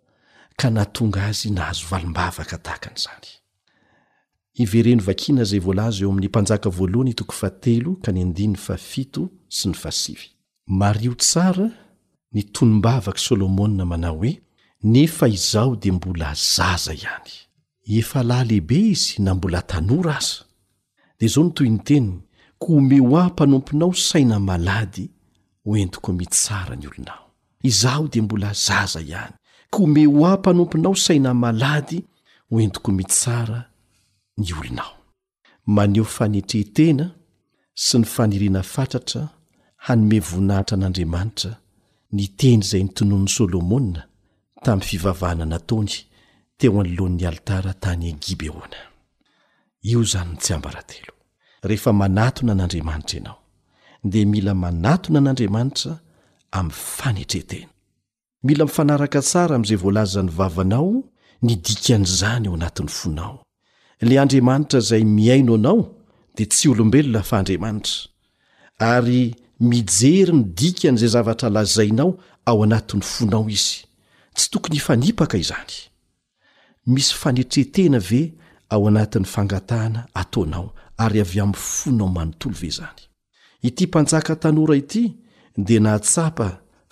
mario 10.66 11.14
tsara 11.14 11.70
nitonombavaka 12.34 13.18
solomoa 13.18 13.68
manao 13.68 14.16
hoe 14.18 14.40
nefa 14.82 15.28
izaho 15.28 15.76
de 15.76 15.92
mbola 15.92 16.34
zaza 16.56 16.94
ihany 16.94 17.32
efa 17.98 18.22
lahylehibe 18.22 18.78
izy 18.80 19.22
na 19.22 19.34
mbola 19.34 19.62
tano 19.62 20.02
ra 20.02 20.16
aza 20.16 20.44
dia 21.18 21.28
zao 21.28 21.44
notoy 21.44 21.68
ny 21.68 21.78
tenyy 21.84 22.18
ko 22.58 22.76
omeo 22.76 23.18
aho 23.18 23.30
mpanomponao 23.30 23.94
saina 23.94 24.40
malady 24.40 25.10
o 25.64 25.76
entiko 25.76 26.12
mitsara 26.12 26.76
ny 26.76 26.86
olonao 26.86 27.30
izaho 27.62 28.08
di 28.08 28.20
mbola 28.20 28.52
zaza 28.52 29.00
ihany 29.00 29.34
kome 29.72 30.04
ho 30.06 30.26
ah 30.26 30.36
mpanompinao 30.36 30.94
saina 30.94 31.34
malady 31.34 32.04
hoentiko 32.50 32.92
mitsara 32.92 33.70
ny 34.38 34.46
olonao 34.60 34.92
maneho 35.66 36.04
fanetrehtena 36.16 37.04
sy 37.84 37.98
ny 37.98 38.04
faniriana 38.14 38.62
fatratra 38.74 39.22
hanome 39.86 40.18
voninahitra 40.28 40.74
an'andriamanitra 40.76 41.52
ny 42.16 42.24
teny 42.40 42.60
izay 42.64 42.82
ny 42.84 42.90
tonon'ny 42.96 43.28
solomona 43.36 44.02
tamin'ny 44.64 44.86
fivavahana 44.88 45.44
nataony 45.52 45.94
teo 46.58 46.78
anylohan'ny 46.80 47.24
alitara 47.28 47.72
tany 47.82 48.04
egibeona 48.12 48.80
io 49.90 49.98
izany 50.06 50.30
ny 50.32 50.36
tsy 50.42 50.50
ambaratelo 50.56 51.12
rehefa 51.68 51.90
manatona 52.02 52.52
an'andriamanitra 52.54 53.16
ianao 53.18 53.38
de 54.10 54.20
mila 54.32 54.52
manatona 54.64 55.18
an'andriamanitra 55.22 55.92
ami'ny 56.58 56.74
fanetretena 56.96 57.70
mila 58.42 58.64
mifanaraka 58.64 59.20
tsara 59.22 59.54
ami'izay 59.56 59.76
voalazan'ny 59.82 60.28
vavanao 60.38 60.90
nidikan' 61.46 62.06
izany 62.10 62.46
ao 62.48 62.54
anatin'ny 62.58 62.90
fonao 62.98 63.36
le 64.08 64.14
andriamanitra 64.22 64.80
zay 64.88 65.04
miaino 65.18 65.54
anao 65.54 65.80
dia 66.36 66.46
tsy 66.50 66.66
olombelona 66.72 67.22
fa 67.28 67.36
andriamanitra 67.38 67.94
ary 68.78 69.20
mijery 69.70 70.32
ny 70.36 70.42
dikany 70.58 70.94
izay 70.96 71.12
zavatra 71.14 71.48
lazainao 71.56 72.10
ao 72.48 72.58
anatin'ny 72.66 73.02
fonao 73.12 73.46
izy 73.56 73.76
tsy 74.36 74.46
tokony 74.50 74.76
ifanipaka 74.76 75.36
izany 75.44 75.74
misy 76.92 77.12
fanetretena 77.22 77.98
ve 78.08 78.22
ao 78.72 78.82
anatin'ny 78.90 79.26
fangatahana 79.34 80.00
ataonao 80.20 80.66
ary 81.04 81.18
avy 81.24 81.38
am'ny 81.44 81.56
fonao 81.72 82.08
manontolo 82.16 82.56
ve 82.62 82.70
zany 82.78 83.02
it 83.68 83.80
mpnjaka 83.82 84.36
tanora 84.42 84.74
ity 84.82 85.02
da 85.56 85.80
natsa 85.80 86.30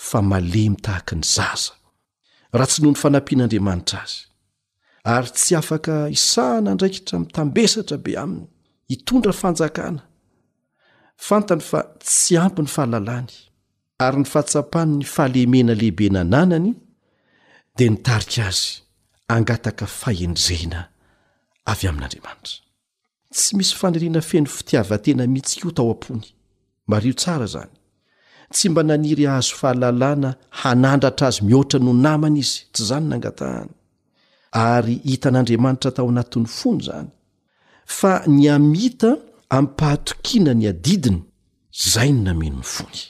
fa 0.09 0.23
malemy 0.23 0.77
tahaka 0.85 1.15
ny 1.21 1.25
zaza 1.37 1.75
raha 2.57 2.71
tsy 2.73 2.81
noho 2.83 2.93
ny 2.95 3.01
fanampian'andriamanitra 3.03 4.01
azy 4.05 4.17
ary 5.15 5.31
tsy 5.39 5.53
afaka 5.61 5.95
isahana 6.17 6.71
ndraikitra 6.75 7.15
mitambesatra 7.23 7.97
be 8.05 8.13
ami'ny 8.25 8.45
hitondra 8.91 9.33
fanjakana 9.43 10.03
fantany 11.29 11.63
fa 11.71 11.81
tsy 12.07 12.35
ampy 12.45 12.61
ny 12.65 12.71
fahalalany 12.75 13.29
ary 14.07 14.19
ny 14.23 14.27
fahatsapany 14.33 14.93
ny 15.01 15.05
fahalemena 15.15 15.73
lehibe 15.81 16.07
na 16.15 16.23
nanany 16.35 16.69
dea 17.77 17.91
nitarika 17.93 18.43
azy 18.51 18.69
angataka 19.35 19.87
fahendrena 20.01 20.81
avy 21.73 21.85
amin'andriamanitra 21.91 22.57
tsy 23.35 23.51
misy 23.59 23.75
fanariana 23.81 24.21
feno 24.31 24.49
fitiavantena 24.57 25.23
mihitsikoa 25.33 25.73
tao 25.77 25.91
am-pony 25.93 26.25
mario 26.93 27.15
tsara 27.21 27.47
zany 27.55 27.75
tsy 28.55 28.69
mba 28.69 28.83
naniry 28.89 29.25
hazo 29.33 29.53
fahalalàna 29.61 30.31
hanandratra 30.61 31.27
azy 31.31 31.41
mihoatra 31.47 31.79
no 31.87 31.93
namana 32.05 32.39
izy 32.43 32.57
tsy 32.73 32.83
izany 32.85 33.07
nangatahany 33.11 33.71
ary 34.73 34.95
hitan'andriamanitra 35.11 35.91
tao 35.97 36.07
anatin'ny 36.13 36.49
fony 36.59 36.81
zany 36.89 37.09
fa 37.99 38.13
ny 38.37 38.45
amita 38.57 39.11
amin'pahatokiana 39.57 40.53
ny 40.61 40.65
adidiny 40.73 41.21
zay 41.93 42.11
no 42.15 42.21
nameno 42.29 42.59
ny 42.63 42.67
fony 42.77 43.01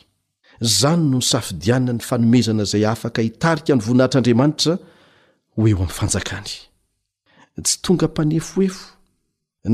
zany 0.80 1.02
no 1.10 1.16
n 1.20 1.24
safidiana 1.32 1.92
ny 1.96 2.02
fanomezana 2.08 2.62
izay 2.66 2.84
afaka 2.94 3.18
hitarika 3.26 3.72
ny 3.76 3.82
voninahitr'andriamanitra 3.86 4.72
hoeo 5.54 5.74
amin'ny 5.78 5.94
fanjakany 6.00 6.50
tsy 7.66 7.74
tonga 7.84 8.06
mpanefoefo 8.12 8.82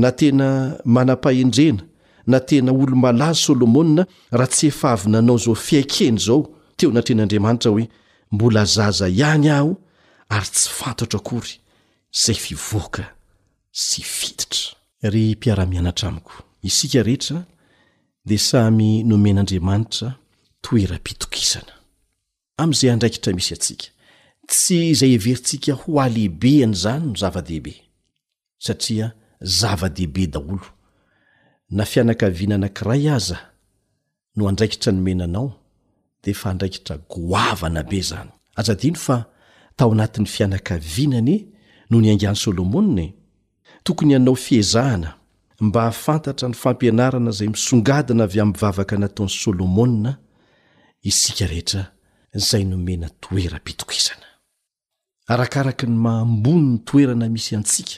na 0.03 0.09
tena 0.19 0.47
manam-pahendrena 0.95 1.83
na 2.27 2.39
tena 2.39 2.71
olo 2.71 2.95
malazy 2.95 3.41
solomona 3.41 4.05
raha 4.31 4.47
tsy 4.51 4.67
efavy 4.67 5.09
nanao 5.09 5.37
zao 5.37 5.55
fiakeny 5.55 6.17
zao 6.17 6.47
teo 6.75 6.91
natren'andriamanitra 6.91 7.71
hoe 7.71 7.89
mbola 8.31 8.65
zaza 8.65 9.07
ihany 9.09 9.49
aho 9.49 9.75
ary 10.29 10.47
tsy 10.49 10.69
fantatro 10.69 11.19
akory 11.19 11.51
izay 12.15 12.35
fivoaka 12.45 13.05
sy 13.71 14.01
fitotra 14.01 14.67
ry 15.01 15.35
mpiara-mianatra 15.35 16.07
amiko 16.09 16.33
isika 16.61 17.03
rehetra 17.03 17.45
de 18.25 18.37
samy 18.37 19.03
nomen'andriamanitra 19.03 20.15
toera-pitokisana 20.63 21.73
amn'izay 22.61 22.91
andraikitra 22.93 23.33
misy 23.37 23.53
atsika 23.53 23.87
tsy 24.49 24.77
izay 24.93 25.11
heverintsika 25.15 25.73
ho 25.81 26.01
alehibe 26.01 26.63
an'izany 26.65 27.03
no 27.07 27.15
zava-dehibe 27.21 27.73
satria 28.65 29.07
zava-dehibe 29.43 30.27
daolo 30.33 30.61
na 31.75 31.83
fianakaviana 31.85 32.57
nankiray 32.57 33.09
aza 33.09 33.39
no 34.35 34.49
andraikitra 34.49 34.91
nomenanao 34.93 35.53
de 36.23 36.31
efa 36.31 36.49
andraikitra 36.49 36.97
goavana 37.09 37.83
be 37.83 38.01
zany 38.01 38.29
azadiny 38.55 38.95
fa 38.95 39.25
tao 39.75 39.91
anatin'ny 39.91 40.27
fianakavianany 40.35 41.35
noho 41.89 42.01
ny 42.01 42.09
angan'ny 42.13 42.35
solomona 42.43 43.05
tokony 43.83 44.11
ianao 44.13 44.35
fiezahana 44.35 45.13
mba 45.59 45.79
hahafantatra 45.81 46.47
ny 46.49 46.55
fampianarana 46.63 47.31
zay 47.31 47.47
misongadina 47.47 48.23
avy 48.23 48.39
ami'vavaka 48.41 48.95
nataon'ny 48.97 49.29
solomoa 49.43 50.17
isika 51.01 51.47
rehetra 51.47 51.91
zay 52.33 52.63
nomena 52.63 53.09
toerapitokisana 53.19 54.27
arakaraka 55.27 55.87
ny 55.87 55.95
mahamboni 56.05 56.67
ny 56.71 56.77
toerana 56.85 57.29
misy 57.29 57.55
antsika 57.55 57.93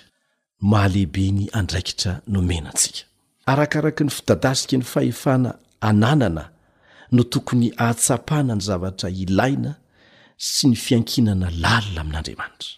mahalehibe 0.60 1.32
ny 1.32 1.46
andraikitra 1.52 2.22
nomenatsika 2.28 3.09
arakaraka 3.50 4.02
ny 4.06 4.12
fidadasika 4.18 4.78
ny 4.78 4.86
fahefana 4.94 5.52
ananana 5.90 6.44
no 7.16 7.22
tokony 7.34 7.68
atsapana 7.88 8.54
ny 8.58 8.64
zavatra 8.68 9.10
ilaina 9.24 9.72
sy 10.52 10.64
ny 10.70 10.76
fiankinana 10.84 11.48
lalina 11.64 12.00
amin'andriamanitra 12.04 12.72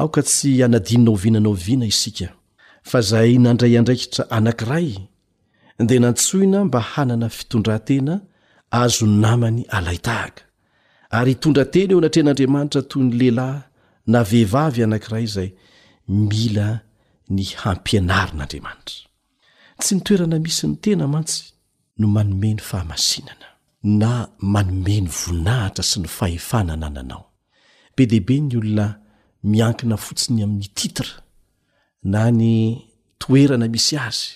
aoka 0.00 0.22
tsy 0.30 0.50
anadininao 0.66 1.14
vinanao 1.24 1.54
vina 1.64 1.86
isika 1.92 2.28
fa 2.90 2.98
zay 3.10 3.32
nandray 3.44 3.72
andraikitra 3.80 4.24
anank'iray 4.36 4.88
de 5.88 5.96
nantsoina 6.04 6.58
mba 6.66 6.80
hanana 6.92 7.28
fitondrantena 7.36 8.14
azo 8.82 9.04
ny 9.10 9.16
namany 9.24 9.62
alaitahaka 9.76 10.42
ary 11.18 11.32
itondra 11.36 11.64
tena 11.72 11.90
eo 11.94 12.00
natren'andriamanitra 12.04 12.80
toy 12.90 13.02
ny 13.08 13.12
lehilahy 13.20 13.58
na 14.12 14.18
vehivavy 14.30 14.80
anankiray 14.86 15.26
zay 15.34 15.48
mila 16.30 16.68
ny 17.34 17.44
hampianarin'andriamanitra 17.62 19.02
tsy 19.80 19.94
nytoerana 19.96 20.36
misy 20.44 20.66
ny 20.68 20.76
tena 20.82 21.06
mantsy 21.14 21.42
no 22.00 22.06
manome 22.14 22.50
ny 22.54 22.60
fahamasinana 22.68 23.48
na 23.82 24.12
manome 24.52 24.96
ny 25.02 25.08
vonahitra 25.16 25.84
sy 25.90 25.96
ny 26.02 26.08
fahefanana 26.16 26.88
nanao 26.96 27.24
be 27.96 28.02
dehibe 28.10 28.36
ny 28.46 28.56
olona 28.60 28.86
miankina 29.52 29.96
fotsiny 30.04 30.40
amin'ny 30.44 30.68
titra 30.78 31.14
na 32.12 32.22
ny 32.40 32.54
toerana 33.20 33.66
misy 33.74 33.96
azy 34.06 34.30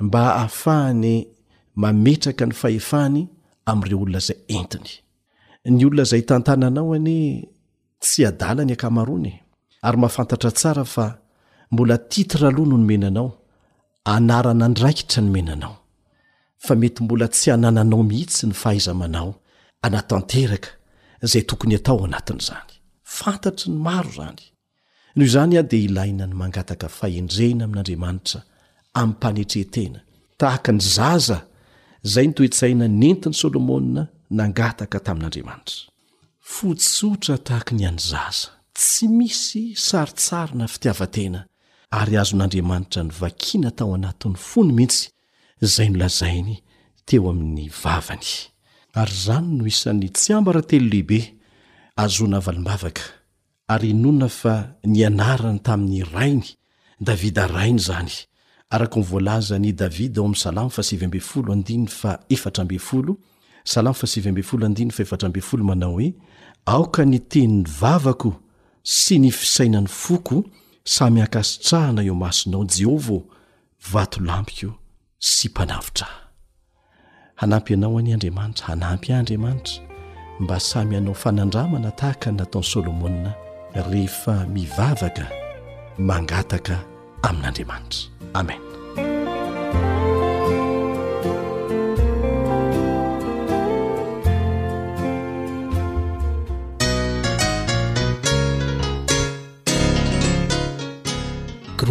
mba 0.00 0.20
hahafahany 0.24 1.14
mametraka 1.82 2.44
ny 2.48 2.54
fahefahany 2.60 3.20
amin'ireo 3.70 4.00
olona 4.02 4.20
zay 4.26 4.38
entiny 4.58 4.90
ny 5.76 5.84
olona 5.86 6.02
izay 6.06 6.22
tantànanao 6.30 6.92
any 6.96 7.12
tsy 8.02 8.22
adala 8.30 8.62
ny 8.64 8.72
akamarony 8.76 9.32
ary 9.86 9.98
mahafantatra 10.00 10.50
tsara 10.58 10.84
fa 10.84 11.04
mbola 11.72 11.96
titra 12.10 12.48
aloha 12.48 12.68
no 12.68 12.76
nomenanao 12.78 13.28
anarana 14.04 14.68
ndraikitra 14.68 15.22
no 15.22 15.30
menanao 15.30 15.76
fa 16.66 16.74
mety 16.74 17.02
mbola 17.02 17.26
tsy 17.34 17.50
anananao 17.54 18.02
mihitsy 18.10 18.46
ny 18.46 18.52
fahaiza 18.62 18.92
manao 19.00 19.30
anatanteraka 19.86 20.68
izay 21.24 21.42
tokony 21.50 21.74
atao 21.78 22.00
anatin'izany 22.08 22.70
fantatry 23.16 23.68
ny 23.72 23.78
maro 23.86 24.10
zany 24.20 24.42
noho 25.16 25.24
izany 25.28 25.54
a 25.58 25.62
dea 25.70 25.80
ilaina 25.88 26.24
ny 26.30 26.34
mangataka 26.40 26.86
fahendrena 26.98 27.62
amin'andriamanitra 27.66 28.38
ami'ympanetrehtena 29.00 29.98
tahaka 30.40 30.70
ny 30.76 30.80
zaza 30.96 31.38
zay 32.12 32.24
nytoetsaina 32.28 32.86
ny 33.00 33.04
entin'ny 33.12 33.34
solomoa 33.42 34.04
nangataka 34.38 34.98
tamin'andriamanitra 35.06 35.76
fotsotra 36.54 37.36
tahaka 37.46 37.72
ny 37.78 37.84
any 37.90 37.98
zaza 38.12 38.48
tsy 38.78 39.04
misy 39.18 39.62
saritsari 39.88 40.52
na 40.60 40.66
fitiavatena 40.72 41.40
ary 41.98 42.16
azon'andriamanitra 42.22 43.02
ny 43.04 43.10
vakina 43.20 43.70
tao 43.76 43.92
anatiny 43.96 44.34
fony 44.50 44.72
mihitsy 44.76 45.04
zay 45.72 45.88
nolazainy 45.92 46.56
teo 47.06 47.26
amin'ny 47.32 47.66
vavany 47.84 48.24
y 48.96 49.04
zany 49.24 49.46
no 49.58 49.64
isan'ny 49.72 50.08
tsy 50.16 50.30
ambaratelo 50.38 50.84
lehibe 50.92 51.20
azona 52.04 52.38
valibavaka 52.46 53.02
rynona 53.80 54.28
fa 54.40 54.54
nianarany 54.92 55.58
tamin'ny 55.66 56.02
rainy 56.14 56.48
davida 57.06 57.44
rainy 57.56 57.78
zany 57.88 58.12
araknyvolazany 58.74 59.70
davida 59.82 60.18
ao 60.20 60.26
am'y 60.26 60.36
salam 63.70 63.94
aoka 66.74 67.02
ny 67.10 67.18
teniny 67.30 67.64
vavako 67.80 68.30
sy 69.00 69.14
ny 69.22 69.30
fisainany 69.40 69.88
foko 70.02 70.38
samy 70.84 71.20
akasitrahana 71.22 72.02
eo 72.02 72.14
masonao 72.14 72.64
jehovao 72.64 73.22
vato 73.92 74.20
lampiko 74.24 74.72
sy 75.18 75.48
mpanavitra 75.48 76.06
ha 76.06 76.28
hanampy 77.34 77.74
anao 77.74 77.98
any 77.98 78.12
andriamanitra 78.12 78.66
hanampy 78.66 79.12
aandriamanitra 79.12 79.82
mba 80.40 80.60
samy 80.60 80.94
hanao 80.94 81.14
fanandramana 81.14 81.90
tahaka 81.90 82.32
nataon'ny 82.32 82.64
solômona 82.70 83.32
rehefa 83.74 84.46
mivavaka 84.46 85.26
mangataka 85.98 86.78
amin'andriamanitra 87.22 88.00
amen 88.34 88.71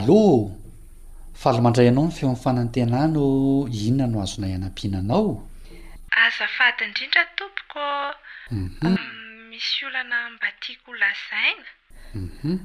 alôa 0.00 0.50
fala 1.42 1.60
mandray 1.66 1.88
anao 1.88 2.04
no 2.06 2.16
feoam'n 2.18 2.42
fanantenano 2.46 3.24
inona 3.86 4.06
no 4.12 4.16
azona 4.24 4.46
ianam-pihainanao 4.54 5.26
aza 6.24 6.46
fady 6.56 6.82
indrindra 6.88 7.22
tompoko 7.38 7.84
mhm. 8.54 8.94
misy 9.50 9.78
olana 9.88 10.18
mbatiako 10.34 10.88
holazaina 10.92 11.68
uhum 12.22 12.56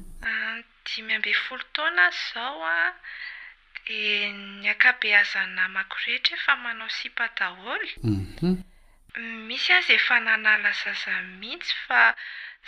dimy 0.85 1.11
ambe 1.17 1.31
folo 1.43 1.65
taoana 1.75 2.03
azy 2.09 2.21
izao 2.27 2.59
a 2.75 2.77
de 3.87 3.99
ny 4.61 4.67
akabe 4.73 5.09
azan 5.21 5.49
namako 5.57 5.95
rehetra 6.03 6.35
hefa 6.35 6.53
manao 6.63 6.89
sipa 6.97 7.25
daholyuhm 7.37 8.55
misy 9.47 9.69
a 9.77 9.79
zay 9.85 9.97
efa 9.99 10.15
nanalazaza 10.25 11.11
mihitsy 11.39 11.73
fa 11.87 11.99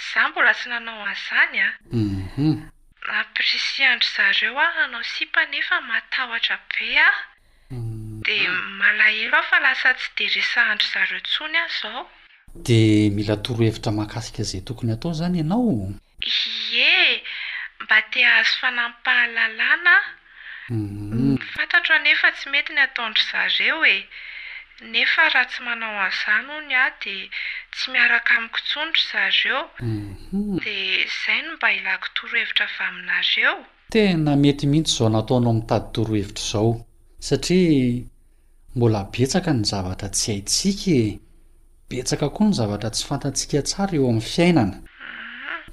zah 0.07 0.25
mbola 0.29 0.51
sy 0.59 0.65
nanao 0.71 1.01
azany 1.13 1.57
a 1.65 1.69
uh 1.99 2.57
amprisie 3.07 3.83
andro 3.85 4.09
zareo 4.15 4.59
aho 4.65 4.79
anao 4.85 5.03
sipa 5.13 5.41
nefa 5.51 5.75
matahoatra 5.89 6.55
be 6.71 6.87
aho 7.07 7.21
mhm. 7.71 8.21
de 8.25 8.37
malahero 8.79 9.35
aho 9.37 9.47
fa 9.49 9.59
lasa 9.63 9.89
tsy 9.97 10.09
de 10.17 10.25
resahandro 10.35 10.87
zareo 10.93 11.19
tsony 11.29 11.57
a 11.57 11.67
zao 11.79 12.01
de 12.65 13.09
mila 13.15 13.35
toro 13.43 13.63
hevitra 13.65 13.91
mahakasika 13.97 14.41
zay 14.49 14.61
tokony 14.67 14.91
atao 14.93 15.11
izany 15.15 15.37
ianao 15.39 15.71
ie 16.27 17.23
mba 17.83 17.97
ti 18.11 18.19
azo 18.23 18.55
fanampahalalana 18.59 19.95
a 20.69 20.73
un 20.73 21.11
mhm. 21.13 21.37
fantatro 21.55 21.91
anefa 21.95 22.27
tsy 22.35 22.45
mety 22.51 22.71
ny 22.75 22.81
ataondro 22.85 23.23
zareo 23.31 23.79
e 23.95 23.97
nefa 24.81 25.29
raha 25.33 25.45
tsy 25.49 25.63
manao 25.63 25.97
a'izany 26.05 26.47
ony 26.57 26.73
a 26.75 26.89
de 27.01 27.25
tsy 27.73 27.91
miaraka 27.91 28.37
m 28.37 28.47
kitsondro 28.53 29.01
zareo 29.11 29.69
mhm. 29.81 30.59
de 30.61 31.03
izay 31.05 31.41
no 31.45 31.57
mba 31.57 31.69
hilako 31.69 32.07
torohevitra 32.13 32.65
avy 32.65 32.85
aminareo 32.89 33.53
tena 33.89 34.35
mety 34.35 34.67
mihitsy 34.67 34.93
izao 34.93 35.09
nataonao 35.09 35.49
ami'ntady 35.51 35.87
torohevitra 35.93 36.43
izao 36.45 36.85
satria 37.19 38.03
mbola 38.75 39.01
betsaka 39.11 39.53
ny 39.53 39.63
zavatra 39.65 40.09
tsy 40.13 40.25
haitsika 40.31 40.91
e. 40.93 41.19
betsaka 41.89 42.29
koa 42.29 42.47
ny 42.47 42.53
zavatra 42.53 42.89
tsy 42.93 43.03
fantatsika 43.07 43.61
tsara 43.65 43.97
eo 43.97 44.05
amin'ny 44.09 44.21
fiainana 44.25 44.77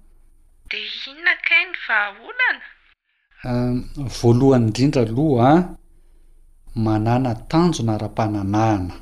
Ehm, 3.44 3.76
voalohany 4.20 4.64
indrindra 4.66 5.02
aloha 5.06 5.50
a 5.54 6.78
manana 6.84 7.32
tanjo 7.50 7.82
na 7.84 7.92
ara-pananahana 7.98 8.94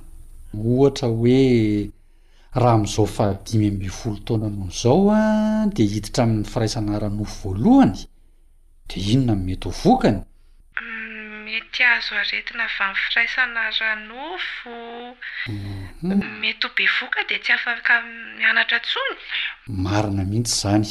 ohatra 0.73 1.09
hoe 1.19 1.39
raha 2.63 2.75
amin'izao 2.79 3.07
fahadimy 3.17 3.67
ambi 3.71 3.89
folo 3.99 4.17
taonano' 4.27 4.67
izao 4.73 5.03
a 5.19 5.21
dia 5.75 5.85
hiditra 5.93 6.23
amin'ny 6.25 6.47
firaisana 6.53 6.93
ranofo 7.03 7.37
voalohany 7.43 7.97
dea 8.89 9.07
inona 9.13 9.35
nmety 9.39 9.67
ho 9.69 9.73
vokany 9.83 10.19
mm, 10.25 11.29
mety 11.47 11.81
azo 11.95 12.13
aretina 12.23 12.65
vy 12.77 12.81
m'y 12.89 12.99
firaisana 13.07 13.63
ranofo 13.81 14.75
mhm. 15.53 16.19
mety 16.43 16.63
ho 16.65 16.69
be 16.77 16.85
voka 16.99 17.21
dia 17.29 17.39
tsy 17.45 17.51
afaka 17.57 17.93
mianatra 18.39 18.77
ntsono 18.83 19.15
marina 19.85 20.23
mihitsy 20.31 20.55
zany 20.63 20.89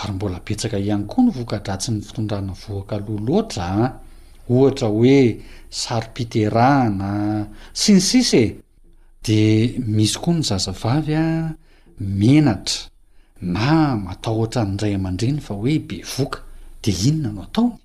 ary 0.00 0.12
mbola 0.14 0.38
betsaka 0.46 0.78
ihany 0.80 1.06
koa 1.10 1.24
ny 1.24 1.30
vokadratsy 1.38 1.90
nny 1.92 2.02
fitondrana 2.06 2.52
voaka 2.62 2.96
aloha 2.98 3.24
loatra 3.26 3.66
a 3.78 3.84
ohatra 4.50 4.88
hoe 4.94 5.18
saripiterahana 5.80 7.10
siny 7.82 8.00
sisy 8.08 8.42
e 8.44 8.54
de 9.26 9.42
misy 9.96 10.16
koa 10.22 10.34
ny 10.38 10.42
zaza 10.48 10.72
vavy 10.82 11.14
a 11.14 11.26
menatra 11.98 12.90
na 13.40 13.68
matao 14.04 14.36
oatra 14.42 14.60
any 14.64 14.72
idray 14.74 14.94
aman-dreny 14.98 15.40
fa 15.46 15.54
hoe 15.60 15.74
be 15.88 15.96
voka 16.16 16.38
de 16.82 16.90
inona 17.08 17.30
no 17.38 17.42
ataony 17.46 17.78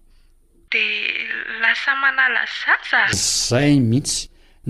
de 0.74 0.84
lasa 1.62 1.91
manala 2.02 2.41
zaja 2.62 3.00
zay 3.48 3.78
mihitsy 3.89 4.28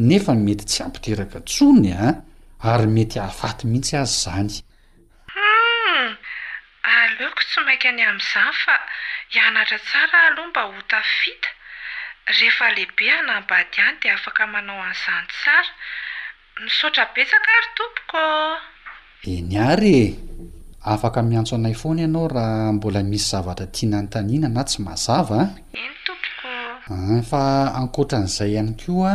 nefa 0.10 0.34
mety 0.46 0.66
tsy 0.70 0.80
ampideraka 0.86 1.38
ntsony 1.44 1.92
a 1.96 2.04
ary 2.72 2.88
mety 2.96 3.18
hahafaty 3.20 3.64
mihitsy 3.72 3.96
azy 4.02 4.18
zany 4.24 4.52
aleoko 6.90 7.42
tsy 7.50 7.60
mainka 7.66 7.90
any 7.90 8.02
amin'izany 8.04 8.52
fa 8.64 8.76
hianatra 9.34 9.78
tsara 9.88 10.18
aloha 10.28 10.50
mba 10.52 10.62
hotavita 10.76 11.50
rehefa 12.38 12.66
lehibe 12.76 13.06
anambaady 13.20 13.78
any 13.88 13.96
dia 14.02 14.14
afaka 14.18 14.44
manao 14.54 14.82
an'izany 14.88 15.26
tsara 15.36 15.72
misaotra 16.64 17.04
be 17.14 17.22
tsakary 17.30 17.68
tompoko 17.78 18.26
eny 19.34 19.56
arye 19.72 20.02
afaka 20.94 21.20
miantso 21.30 21.54
anay 21.56 21.74
foana 21.80 22.02
ianao 22.06 22.28
raha 22.36 22.74
mbola 22.76 23.02
misy 23.10 23.28
zavatra 23.32 23.66
tiananotaniana 23.74 24.50
na 24.56 24.64
tsy 24.66 24.78
mazava 24.86 25.40
a 25.46 25.50
eny 25.82 25.96
tompoko 26.08 26.52
a 26.96 27.00
fa 27.30 27.42
ankoatra 27.80 28.18
an'izay 28.22 28.50
ihany 28.58 28.74
ko 28.82 29.06
a 29.06 29.14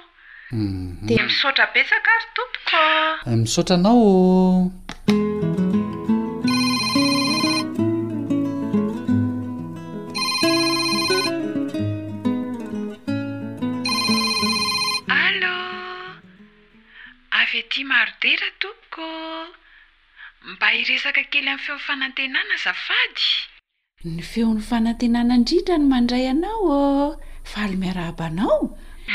be 1.74 1.82
sarytooko 1.90 2.80
misaotra 3.40 3.74
anao 3.76 4.83
vy 17.52 17.60
ti 17.70 17.82
marodera 17.84 18.48
tompoko 18.60 19.06
mba 20.56 20.68
hiresaka 20.76 21.22
kely 21.32 21.48
amin'ny 21.48 21.60
feo'ny 21.66 21.80
fanantenana 21.86 22.54
zafady 22.64 23.24
ny 24.14 24.20
feon'ny 24.30 24.60
fanantenana 24.70 25.32
indrindra 25.38 25.76
no 25.80 25.86
mandray 25.92 26.26
anao 26.32 26.60
o 26.64 26.78
oh. 26.80 27.10
faaly 27.50 27.76
miarabanao 27.82 28.58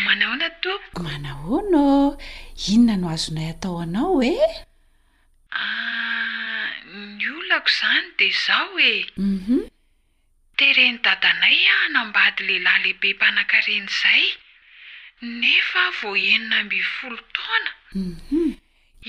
manahoana 0.05 0.47
tompoko 0.63 0.99
manahoana 1.07 1.77
ô 1.77 2.21
inona 2.73 2.95
no 3.01 3.05
azonay 3.15 3.47
atao 3.53 3.75
anao 3.85 4.11
oe 4.21 4.31
eh? 4.45 4.55
a 5.53 5.63
ah, 5.63 6.67
ny 7.17 7.25
olako 7.39 7.69
izany 7.73 8.07
de 8.19 8.27
zaho 8.43 8.69
oeu 8.77 8.85
eh. 8.89 9.23
mhm. 9.33 9.57
tereny 10.59 10.97
dadanay 11.05 11.57
ahno 11.77 11.97
ambady 12.05 12.41
lehilahy 12.49 12.81
lehibe 12.83 13.09
mpanankaren'izay 13.17 14.23
voenina 16.01 16.63
mi 16.63 16.81
folo 16.81 17.19
taona 17.33 17.71
mhm. 17.95 18.53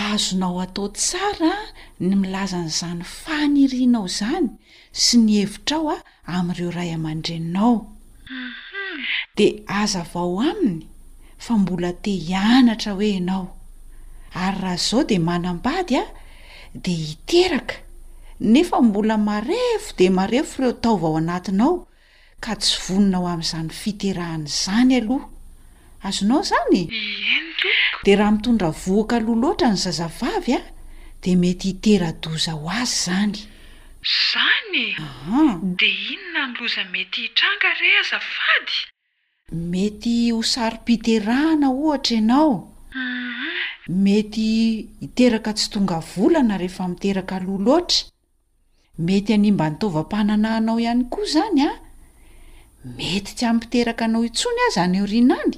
azonao 0.00 0.56
atao 0.64 0.88
tsara 0.96 1.50
a 1.60 1.72
ny 2.06 2.14
milazany 2.22 2.68
izany 2.72 3.02
fanirinao 3.20 4.06
izany 4.10 4.48
sy 5.02 5.14
ny 5.24 5.32
hevitrao 5.44 5.90
a 5.94 5.98
amin'ireo 6.36 6.70
ray 6.76 6.90
aman-dreninaouum 6.96 7.82
mhm. 8.30 8.98
dia 9.36 9.54
aza 9.82 10.02
vao 10.12 10.36
aminy 10.50 10.82
fa 11.44 11.52
mbola 11.60 11.90
te 12.02 12.12
hianatra 12.26 12.90
hoe 12.98 13.10
ianao 13.18 13.44
ary 14.34 14.58
raha 14.60 14.76
zao 14.80 15.04
dia 15.04 15.20
manambady 15.20 15.96
a 15.96 16.04
dia 16.74 16.96
hiteraka 16.96 17.74
nefa 18.40 18.82
mbola 18.82 19.18
marefo 19.18 19.92
dia 19.96 20.10
marefo 20.10 20.52
ireo 20.62 20.72
taova 20.72 21.06
ao 21.06 21.16
anatinao 21.16 21.86
ka 22.40 22.56
tsy 22.56 22.76
vonina 22.88 23.18
aho 23.18 23.28
amin'izany 23.28 23.68
fiterahana 23.80 24.46
izany 24.48 24.96
aloha 24.96 25.26
azonao 26.06 26.40
izany 26.42 26.80
eny 26.80 26.88
loko 26.88 27.98
di 28.04 28.12
raha 28.18 28.30
mitondra 28.36 28.70
voaka 28.82 29.16
aloha 29.16 29.40
loatra 29.42 29.68
ny 29.72 29.76
zazavavy 29.84 30.52
a 30.58 30.62
dia 31.22 31.36
mety 31.42 31.68
hiteradoza 31.72 32.52
ho 32.58 32.64
azy 32.70 32.88
izany 32.88 33.38
izanyhm 34.16 35.50
e? 35.50 35.50
de 35.80 35.88
inona 36.12 36.42
miloza 36.52 36.82
mety 36.94 37.20
hitranga 37.26 37.68
re 37.80 37.90
azafady 38.02 38.74
mety 39.70 40.14
ho 40.32 40.40
saro-piterahana 40.52 41.68
ohatra 41.80 42.16
ianao 42.16 42.71
Ah. 42.92 43.56
mety 43.88 44.88
hiteraka 45.00 45.52
tsy 45.56 45.70
tonga 45.72 45.98
volana 46.14 46.58
rehefa 46.60 46.84
miteraka 46.92 47.38
loh 47.40 47.56
loatra 47.66 48.00
mety 49.06 49.30
hanymba 49.32 49.64
nitaovam-pananahanao 49.72 50.76
ihany 50.84 51.04
koa 51.12 51.24
izany 51.28 51.60
a 51.60 51.70
ah. 51.72 51.76
mety 52.96 53.30
tsy 53.36 53.44
hamiteraka 53.48 54.02
anao 54.06 54.22
intsony 54.28 54.60
ahza 54.68 54.80
any 54.86 54.96
eo 55.00 55.06
rianany 55.12 55.54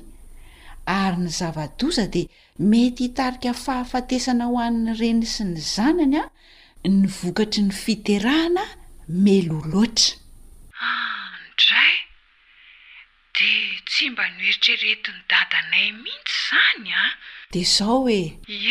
ary 1.02 1.18
ny 1.24 1.28
zava-doza 1.38 2.04
dia 2.14 2.30
mety 2.70 3.00
hitarika 3.06 3.50
fahafatesana 3.64 4.44
ho 4.50 4.54
an'ny 4.66 4.86
ireny 4.94 5.22
sy 5.34 5.42
ny 5.52 5.58
zanany 5.74 6.16
a 6.16 6.22
ah. 6.26 6.30
ny 7.00 7.06
vokatry 7.18 7.60
ny 7.66 7.72
fiterahana 7.84 8.64
melo 9.24 9.58
loatra 9.72 10.14
tsy 13.84 14.10
mba 14.14 14.24
noeritrereti 14.30 15.10
ny 15.12 15.20
dadanay 15.30 15.88
mihntsy 16.02 16.36
izany 16.38 16.90
a 16.94 16.94
ah. 17.06 17.10
dia 17.52 17.62
izaho 17.68 17.96
hoe 18.06 18.20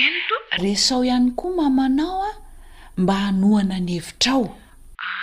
eno 0.06 0.20
to 0.30 0.36
resao 0.64 1.02
ihany 1.08 1.30
koa 1.40 1.52
mamanao 1.60 2.20
a 2.24 2.24
ah. 2.32 2.36
mba 3.02 3.16
hanohana 3.24 3.78
nhevitrao 3.86 4.46
a 4.96 5.16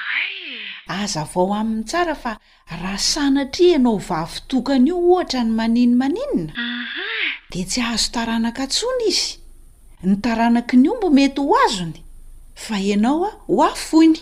aza 1.03 1.23
vao 1.33 1.49
amin'ny 1.61 1.85
tsara 1.89 2.15
fa 2.23 2.33
raha 2.83 2.99
sanatri 3.13 3.65
ianao 3.73 3.99
vavitokana 4.09 4.89
io 4.91 4.97
ohatra 5.11 5.41
ny 5.47 5.53
maninomaninina 5.59 6.53
mhm. 6.53 7.29
dia 7.51 7.65
tsy 7.69 7.81
hazo 7.89 8.09
taranaka 8.15 8.63
ntsony 8.69 9.05
izy 9.13 9.27
ny 10.09 10.15
taranaki 10.25 10.77
ny 10.83 10.89
o 10.93 11.01
mbo 11.01 11.09
mety 11.17 11.41
ho 11.49 11.53
azony 11.65 11.97
fa 12.65 12.75
ianao 12.91 13.25
a 13.25 13.29
ah, 13.31 13.37
ho 13.49 13.55
afoiny 13.73 14.19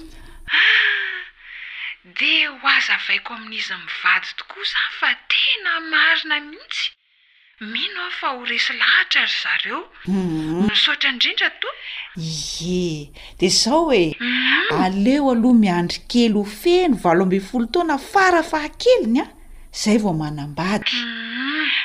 de 2.17 2.49
ho 2.49 2.69
aza 2.77 2.97
vaiko 3.07 3.35
amin'izy 3.35 3.75
mivady 3.85 4.29
tokoa 4.39 4.65
za 4.73 4.83
fa 4.99 5.09
tena 5.33 5.73
marina 5.93 6.37
mihitsy 6.51 6.87
mino 7.73 8.01
ah 8.09 8.15
fa 8.19 8.29
ho 8.35 8.45
resy 8.53 8.73
lahatra 8.81 9.21
ary 9.29 9.37
zareo 9.43 9.81
hum 10.09 10.67
ny 10.67 10.77
saotra 10.85 11.09
indrindra 11.15 11.49
to 11.63 11.69
ie 12.31 13.11
de 13.39 13.47
zaho 13.61 13.81
hoe 13.89 14.05
mhm. 14.21 14.83
aleo 14.85 15.31
aloha 15.35 15.59
miandry 15.63 15.99
kely 16.11 16.33
ho 16.37 16.43
feno 16.61 16.97
valo 17.03 17.23
ambi'n 17.27 17.45
folo 17.51 17.67
taona 17.73 17.97
farafaha 18.13 18.69
keliny 18.83 19.19
a 19.23 19.27
zay 19.83 19.99
vao 20.03 20.15
manambady 20.23 20.95
mhm. 21.01 21.28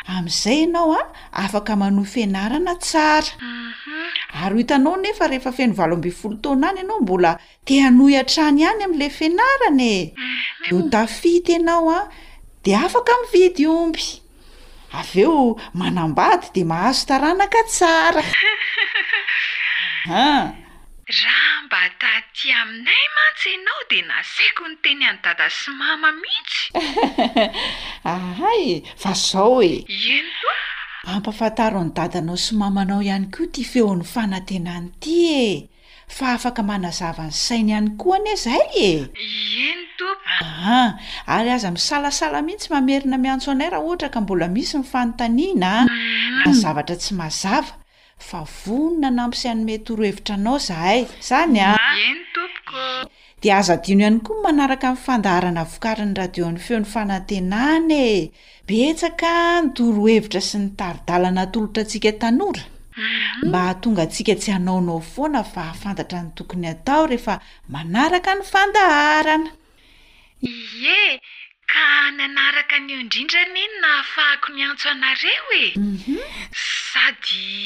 amin'izay 0.08 0.64
ianao 0.64 0.92
a 0.92 1.00
ah, 1.00 1.08
afaka 1.46 1.76
manoy 1.76 2.06
fianarana 2.06 2.76
tsara 2.76 3.32
ary 4.42 4.54
ho 4.56 4.60
hitanao 4.60 4.98
nefa 5.00 5.28
rehefa 5.32 5.52
feno 5.58 5.74
valo 5.78 5.96
ambyn 5.98 6.12
folo 6.20 6.36
taona 6.44 6.68
any 6.70 6.82
ianao 6.82 7.00
mbola 7.02 7.32
te 7.66 7.76
anoy 7.88 8.16
atrany 8.22 8.62
ihany 8.62 8.84
am'lay 8.84 9.12
fianarana 9.20 9.84
e. 9.96 10.00
eh 10.00 10.06
eo 10.70 10.82
tafita 10.94 11.52
ianao 11.54 11.88
ah, 11.98 12.04
a 12.08 12.12
de 12.64 12.72
afaka 12.84 13.14
min 13.20 13.30
vidyomby 13.34 14.06
avy 15.00 15.22
eo 15.26 15.56
manambady 15.80 16.48
de 16.56 16.62
mahazo 16.72 17.04
taranaka 17.08 17.62
tsara 17.72 18.24
ah 20.20 20.44
raha 21.08 21.66
mba 21.68 21.82
taty 22.00 22.52
aminay 22.56 23.04
mantsinao 23.16 23.80
de 23.92 24.00
na 24.08 24.18
siako 24.32 24.64
ny 24.72 24.76
teny 24.84 25.04
any 25.04 25.20
dada 25.24 25.48
somama 25.52 26.10
mihitsy 26.16 26.72
ahay 28.16 28.84
fa 28.96 29.12
zao 29.14 29.60
e 29.64 29.84
eny 29.84 30.32
to 30.42 30.50
mampafantaro 31.08 31.84
ny 31.84 31.92
dadanao 31.92 32.38
somamanao 32.40 33.04
ihany 33.04 33.28
kooa 33.36 33.48
ty 33.52 33.64
fehon'ny 33.68 34.06
fanantena 34.08 34.72
any 34.80 34.90
ity 34.96 35.28
e 35.28 35.48
fa 36.08 36.32
afaka 36.40 36.64
manazava 36.64 37.28
ny 37.28 37.32
saina 37.36 37.68
ihany 37.76 37.90
koani 38.00 38.30
e 38.32 38.36
zay 38.40 38.66
e 38.72 38.94
eny 39.68 39.84
topa 40.00 40.32
aha 40.42 40.82
ary 41.36 41.52
aza 41.52 41.72
misalasala 41.76 42.40
mihitsy 42.42 42.72
mamerina 42.74 43.18
miantso 43.20 43.52
anay 43.52 43.70
raha 43.76 43.84
ohatra 43.84 44.08
ka 44.10 44.22
mbola 44.24 44.48
misy 44.48 44.78
nyfanontanianaa 44.80 45.84
mhm. 45.84 46.48
nyzavatra 46.48 46.96
tsyaa 46.96 47.68
fa 48.28 48.40
vonona 48.66 49.10
nampiseanome 49.18 49.76
torohevitra 49.86 50.36
anao 50.36 50.58
zahay 50.68 51.02
izany 51.22 51.60
a 51.68 51.70
eny 52.08 52.22
tompoko 52.36 52.84
di 53.42 53.48
azadino 53.60 54.02
ihany 54.04 54.20
koa 54.26 54.38
n 54.38 54.44
manaraka 54.46 54.88
nyfandaharana 54.94 55.64
vokarany 55.72 56.14
radio 56.20 56.46
an'ny 56.48 56.60
feony 56.68 56.86
fanantenaan 56.94 57.90
e 58.06 58.32
betsaka 58.68 59.32
ny 59.64 59.68
torohevitra 59.78 60.42
sy 60.50 60.58
ny 60.60 60.68
taridalana 60.80 61.44
tolotra 61.54 61.84
tsika 61.90 62.12
tanora 62.22 62.64
mhm. 62.98 63.50
mba 63.50 63.62
htonga 63.72 64.02
atsika 64.06 64.34
tsy 64.40 64.50
hanaonao 64.56 65.00
foana 65.14 65.42
fa 65.54 65.62
hafantatra 65.72 66.20
ny 66.24 66.30
tokony 66.38 66.66
hatao 66.70 67.04
rehefa 67.12 67.34
manaraka 67.74 68.32
ny 68.36 68.42
fandaharana 68.52 69.50
ie 70.48 71.20
ka 71.72 72.12
nanaraka 72.20 72.76
nyo 72.84 72.96
indrindra 73.04 73.42
na 73.54 73.60
iny 73.66 73.76
na 73.84 73.90
afahako 74.04 74.48
miantso 74.56 74.86
anareo 74.94 75.50
e 75.64 75.66
sady 76.92 77.64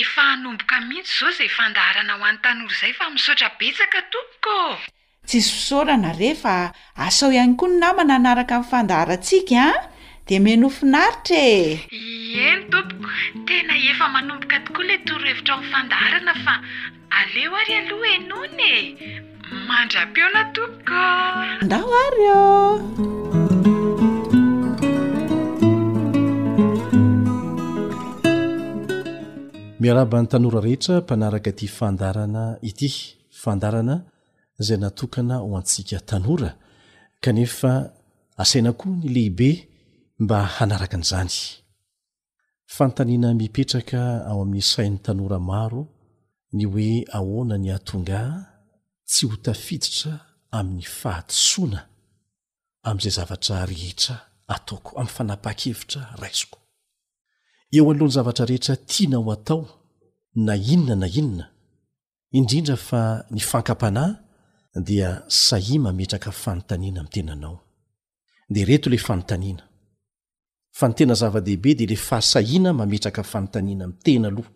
efa 0.00 0.22
anomboka 0.34 0.74
mihitsy 0.88 1.12
zao 1.18 1.30
izay 1.34 1.50
fandarana 1.58 2.12
ho 2.18 2.24
an'ny 2.28 2.40
tanolo 2.44 2.72
izay 2.76 2.92
fa 2.98 3.04
misaotra 3.14 3.48
betsaka 3.58 3.98
tompoko 4.12 4.58
tsi 5.28 5.36
syfosaorana 5.46 6.10
reh 6.20 6.34
fa 6.42 6.54
asao 7.06 7.28
ihany 7.36 7.54
koa 7.58 7.70
ny 7.72 7.76
nama 7.82 8.02
nanaraka 8.10 8.54
min'fandaharantsika 8.60 9.62
a 9.76 9.84
de 10.26 10.36
menofinaritra 10.44 11.40
e 11.54 11.58
eny 12.48 12.62
tompoko 12.72 13.10
tena 13.48 13.74
efa 13.90 14.06
manomboka 14.16 14.56
tokoa 14.66 14.84
le 14.88 14.96
toro 15.06 15.24
hevitra 15.30 15.52
aho 15.54 15.62
nifandarana 15.64 16.32
fa 16.44 16.54
aleo 17.18 17.52
ary 17.60 17.74
aloha 17.80 18.08
enony 18.18 18.62
e 18.72 18.76
mandrampeo 19.68 20.28
natokoko 20.34 21.04
ndaho 21.66 21.90
aryo 22.06 22.36
miaraban'ny 29.82 30.28
tanora 30.32 30.60
rehetra 30.66 30.94
mpanaraka 31.04 31.50
ty 31.58 31.66
fandarana 31.78 32.44
ity 32.70 32.88
fandarana 33.42 33.94
zay 34.66 34.78
natokana 34.84 35.34
ho 35.44 35.48
antsika 35.60 35.98
tanora 36.10 36.50
kanefa 37.24 37.72
asaina 38.42 38.70
koa 38.80 38.92
ny 39.00 39.06
lehibe 39.16 39.50
mba 40.22 40.38
hanaraka 40.56 40.96
an'izany 40.98 41.34
fantanina 42.76 43.28
mipetraka 43.40 44.00
ao 44.30 44.38
amin'ny 44.44 44.64
sain'ny 44.72 44.96
tanora 45.06 45.38
maro 45.50 45.82
ny 46.56 46.64
hoe 46.72 46.90
ahona 47.16 47.54
ny 47.62 47.68
atongaa 47.78 48.30
tsy 49.10 49.24
hotafiditra 49.30 50.12
amin'ny 50.58 50.86
fahatosoana 51.00 51.80
amin'izay 52.88 53.14
zavatra 53.20 53.56
rehetra 53.72 54.14
ataoko 54.54 54.90
amin'ny 55.00 55.14
fanapakevitra 55.16 56.02
raisiko 56.22 56.58
eo 57.76 57.82
an'lohan'ny 57.90 58.16
zavatra 58.18 58.44
rehetra 58.50 58.74
tianaho 58.90 59.28
atao 59.36 59.60
na 60.46 60.54
inona 60.74 60.94
na 61.02 61.08
inona 61.20 61.46
indrindra 62.38 62.76
fa 62.88 63.00
ny 63.34 63.40
fankapanahy 63.50 64.12
dia 64.88 65.08
sahi 65.46 65.76
mametraka 65.84 66.30
fanontaniana 66.42 67.02
mi 67.04 67.10
tenanao 67.14 67.56
de 68.52 68.60
reto 68.70 68.86
ila 68.90 68.98
fanontaniana 69.08 69.64
fa 70.78 70.84
nytena 70.88 71.14
zava-dehibe 71.20 71.70
di 71.78 71.82
ile 71.86 71.96
fahasahiana 72.08 72.70
mametraka 72.80 73.22
fanontaniana 73.30 73.84
mi 73.90 73.94
tena 74.04 74.28
aloha 74.30 74.50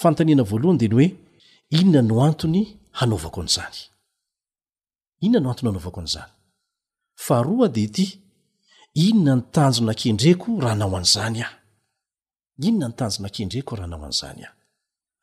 fanontaniana 0.00 0.42
voalohany 0.50 0.78
dia 0.80 0.88
ny 0.92 0.96
oe 1.00 1.08
inona 1.78 2.00
no 2.08 2.16
antony 2.28 2.62
hanaovako 2.98 3.38
an'zany 3.44 3.80
inona 5.26 5.40
no 5.44 5.48
antony 5.50 5.68
hanovako 5.70 5.98
an'izany 6.02 6.32
faharoa 7.26 7.66
de 7.74 7.82
ity 7.88 8.06
inona 9.08 9.32
ny 9.36 9.42
tanjo 9.54 9.80
nankendreko 9.88 10.48
ra 10.64 10.72
nao 10.80 10.94
an'izany 11.00 11.38
a 11.46 11.48
inona 12.68 12.88
ny 12.90 12.94
tanjo 12.98 13.18
nankendreko 13.24 13.70
raha 13.78 13.88
nao 13.92 14.02
an'izany 14.08 14.42
ah 14.48 14.54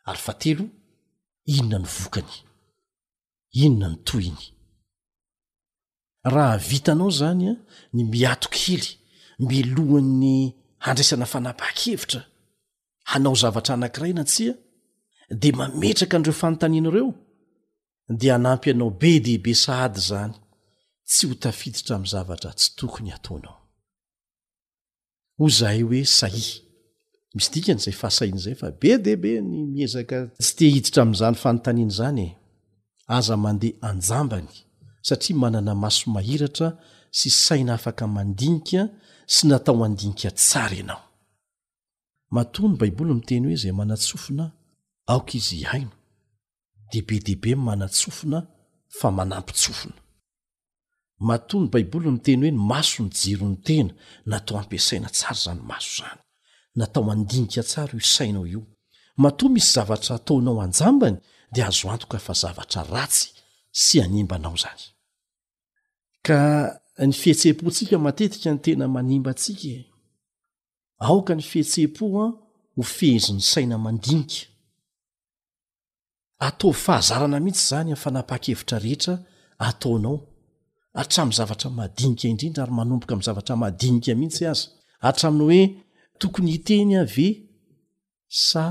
ary 0.10 0.22
fa 0.26 0.34
telo 0.42 0.66
inona 1.58 1.78
ny 1.84 1.88
vokany 2.00 2.36
inona 3.64 3.88
ny 3.94 3.98
tohiny 4.08 4.44
raha 6.34 6.56
vitanao 6.72 7.12
zanya 7.20 7.52
ny 7.96 8.02
miatokely 8.12 8.88
milohan'ny 9.50 10.36
handraisana 10.86 11.26
fanapaha-kevitra 11.34 12.22
hanao 13.12 13.36
zavatra 13.42 13.74
anank'iray 13.78 14.14
na 14.18 14.24
tsia 14.32 14.54
de 15.42 15.50
mametraka 15.58 16.16
andireo 16.18 16.40
fanontaninaireo 16.44 17.10
de 18.12 18.30
anampy 18.32 18.70
anao 18.72 18.92
be 18.92 19.20
dehibe 19.26 19.54
saady 19.56 20.00
zany 20.10 20.34
tsy 21.08 21.28
ho 21.28 21.36
tafiditra 21.44 21.96
ami 21.96 22.08
zavatra 22.14 22.52
tsy 22.58 22.70
tokony 22.80 23.10
ataonao 23.16 23.58
ho 25.40 25.50
zahay 25.58 25.82
hoe 25.88 26.04
sahi 26.20 26.46
misy 27.36 27.50
dikan'izay 27.54 27.96
fahasain'izay 28.02 28.56
fa 28.62 28.68
be 28.82 28.90
dehibe 29.06 29.32
ny 29.50 29.58
miezaka 29.74 30.18
tsy 30.44 30.52
tea 30.58 30.72
hiditra 30.76 31.02
ami'izany 31.06 31.38
fanontanian' 31.44 31.94
zany 32.00 32.24
e 32.26 32.30
aza 33.18 33.36
mandeha 33.44 33.76
anjambany 33.90 34.50
satria 35.08 35.36
manana 35.44 35.74
maso 35.84 36.04
mahiratra 36.16 36.68
sy 37.18 37.30
saina 37.46 37.72
afaka 37.80 38.04
mandinika 38.16 38.82
sy 39.36 39.42
natao 39.50 39.76
mandinika 39.82 40.30
tsara 40.40 40.78
anao 40.84 41.02
mato 42.36 42.60
ny 42.68 42.76
baibouly 42.82 43.14
miteny 43.20 43.46
hoe 43.48 43.58
zay 43.64 43.74
manatsofina 43.80 44.46
aoka 45.14 45.34
izy 45.40 45.58
ihaino 45.66 45.94
deibe 46.92 47.18
deibe 47.26 47.52
manatsofina 47.68 48.40
fa 49.00 49.08
manampitsofina 49.18 49.94
mato 51.28 51.60
ny 51.62 51.68
baiboly 51.74 52.10
ny 52.12 52.20
teny 52.26 52.40
hoe 52.44 52.52
ny 52.54 52.58
maso 52.72 53.04
ny 53.04 53.10
jiro 53.20 53.46
ny 53.50 53.56
tena 53.68 53.94
natao 54.30 54.58
ampiasaina 54.60 55.10
tsara 55.16 55.34
zany 55.44 55.62
maso 55.70 55.92
zany 56.00 56.22
natao 56.78 57.04
mandinika 57.08 57.64
tsara 57.70 57.94
io 57.96 58.04
isainao 58.06 58.46
io 58.54 58.62
mato 59.24 59.46
misy 59.54 59.72
zavatra 59.74 60.14
ataonao 60.18 60.62
anjambany 60.66 61.18
de 61.54 61.60
azo 61.70 61.86
antoka 61.94 62.18
fa 62.26 62.34
zavatra 62.44 62.82
ratsy 62.94 63.30
sy 63.84 63.98
animbanao 64.04 64.58
zany 64.64 64.82
ka 66.26 66.38
ny 67.08 67.14
fihetsehi-pontsika 67.22 67.98
matetika 68.06 68.50
ny 68.54 68.60
tena 68.66 68.86
manimba 68.96 69.32
ntsika 69.36 69.68
e. 69.80 69.82
aoka 71.08 71.34
ny 71.36 71.44
fihetseha-po 71.52 72.06
an 72.24 72.32
ho 72.78 72.84
fehizi 72.96 73.32
'ny 73.34 73.44
saina 73.52 73.76
mandinika 73.86 74.51
ataovy 76.48 76.78
fahazarana 76.86 77.38
mihitsy 77.46 77.64
zany 77.72 77.88
ai'fanapa-kevitra 77.94 78.78
rehetra 78.86 79.14
ataonao 79.68 80.16
hatramin'ny 81.00 81.34
zavatra 81.38 81.70
madinika 81.80 82.28
indrindra 82.34 82.62
ary 82.66 82.74
manomboka 82.80 83.14
m' 83.18 83.22
zavatra 83.28 83.56
madinika 83.64 84.14
mihitsy 84.22 84.44
azy 84.52 84.64
atraminy 85.10 85.44
hoe 85.46 85.62
tokony 86.22 86.50
iteny 86.58 86.92
ave 87.02 87.28
sa 88.48 88.64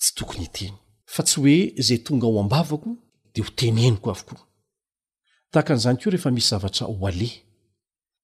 tsy 0.00 0.10
tokony 0.18 0.42
iteny 0.48 0.74
fa 1.14 1.22
tsy 1.26 1.36
hoe 1.42 1.56
izay 1.80 2.00
tonga 2.06 2.26
ho 2.28 2.36
ambavako 2.44 2.90
dea 3.34 3.42
ho 3.46 3.50
tenenyko 3.60 4.06
avokoa 4.14 4.40
taka 5.54 5.70
n'izany 5.74 5.96
keo 6.00 6.10
rehefa 6.12 6.30
misy 6.36 6.48
zavatra 6.50 6.84
hoale 6.92 7.30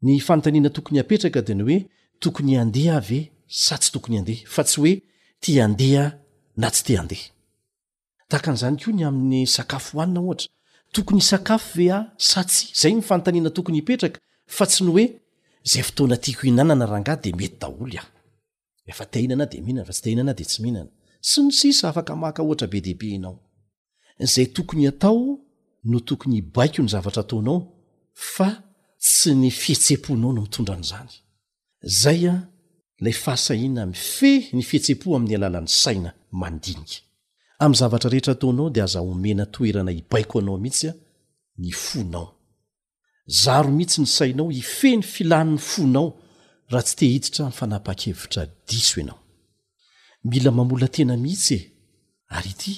ny 0.05 0.13
fanontanina 0.27 0.71
tokony 0.77 0.99
apetraka 1.03 1.41
di 1.47 1.53
ny 1.55 1.63
hoe 1.67 1.77
tokony 2.23 2.53
andeha 2.63 2.95
ave 3.01 3.21
sa 3.65 3.75
tsy 3.81 3.89
tokony 3.95 4.15
andeha 4.21 4.43
fa 4.55 4.63
tsy 4.69 4.77
hoe 4.83 4.93
ti 5.43 5.53
andeha 5.67 6.05
na 6.61 6.69
tsy 6.75 6.83
te 6.89 6.95
andeha 7.03 7.32
n'zany 8.39 8.77
ko 8.81 8.91
ny 8.93 9.05
amin'ny 9.09 9.47
sakafo 9.57 9.93
hoanina 9.99 10.21
ohatra 10.21 10.49
tokony 10.95 11.21
sakafo 11.21 11.75
ve 11.79 11.91
a 11.93 11.99
sa 12.19 12.43
tsy 12.45 12.67
zay 12.81 12.93
mifantanina 12.95 13.51
tokony 13.57 13.79
ipetraka 13.83 14.19
fa 14.57 14.65
tsy 14.71 14.81
no 14.85 14.93
hoe 14.97 15.05
zay 15.71 15.83
fotoana 15.89 16.17
tiako 16.25 16.45
inanana 16.51 16.87
rahanga 16.91 17.15
de 17.23 17.31
mety 17.41 17.57
daolo 17.63 17.99
a 18.01 18.05
efathinana 18.91 19.45
dehiaf 19.51 19.89
tsy 19.93 20.01
tehiana 20.03 20.33
de 20.39 20.45
tsy 20.49 20.61
hinna 20.67 20.83
sy 21.29 21.39
nysisa 21.47 21.85
afaka 21.91 22.13
maka 22.25 22.41
oatra 22.49 22.67
be 22.73 22.79
dehibe 22.87 23.09
anao 23.17 23.35
zay 24.35 24.47
tokony 24.57 24.85
atao 24.93 25.19
no 25.91 25.99
tokony 26.09 26.37
hbaiko 26.43 26.79
o 26.81 26.85
ny 26.85 26.91
zavatra 26.95 27.23
taonao 27.31 27.59
fa 28.33 28.49
tsy 29.09 29.31
ny 29.43 29.51
fihetseponao 29.61 30.31
no 30.37 30.41
mitondran'zany 30.45 31.13
zay 32.03 32.23
a 32.33 32.35
lay 33.05 33.15
hahia 33.23 33.85
mfe 33.93 34.33
ny 34.57 34.63
fihetseo 34.69 35.09
amin'ny 35.17 35.35
alalan'ny 35.39 35.75
aia 35.91 36.13
am' 37.65 37.75
zavatra 37.75 38.09
rehetra 38.11 38.35
taonao 38.41 38.69
de 38.75 38.81
aza 38.83 39.01
omena 39.11 39.45
toerana 39.55 39.93
ibaiko 40.01 40.35
anao 40.39 40.59
mihitsya 40.65 40.93
ny 41.63 41.71
fonao 41.85 42.27
zaro 43.43 43.71
mihitsy 43.77 44.01
ny 44.01 44.07
sainao 44.17 44.51
ifeny 44.63 45.03
filanny 45.13 45.57
fonao 45.71 46.07
raha 46.73 46.85
tsy 46.87 46.95
tehititra 47.01 47.45
fanapa-kevitra 47.59 48.43
diso 48.69 48.97
anao 49.03 49.19
mila 50.31 50.51
mamola 50.59 50.89
tena 50.95 51.15
mihitsy 51.25 51.55
e, 51.61 51.61
ary 52.37 52.51
ity 52.57 52.75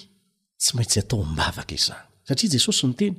tsy 0.61 0.71
maintsy 0.77 0.99
atao 1.03 1.21
bavaka 1.39 1.75
izany 1.79 2.05
satria 2.29 2.51
jesosyny 2.55 2.95
teny 3.01 3.17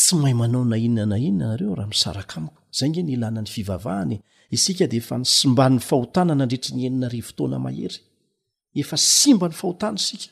tsy 0.00 0.12
mahay 0.20 0.34
manao 0.40 0.64
nainna 0.72 1.02
na 1.10 1.16
inna 1.28 1.44
nareo 1.50 1.74
raha 1.78 1.90
misaraka 1.94 2.34
amiko 2.38 2.60
zay 2.76 2.90
ge 2.94 3.00
n 3.02 3.10
lanany 3.22 3.48
fivavahany 3.54 4.16
isika 4.56 4.86
de 4.90 4.96
efa 5.00 5.14
ny 5.20 5.24
smbanny 5.38 5.78
fahotanana 5.88 6.44
ndretry 6.46 6.72
ny 6.76 6.80
heninarfotoana 6.84 7.56
maheryefa 7.64 8.96
smba 9.16 9.46
ny 9.48 9.54
faotana 9.60 9.98
sia 10.06 10.30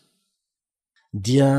dia 1.25 1.51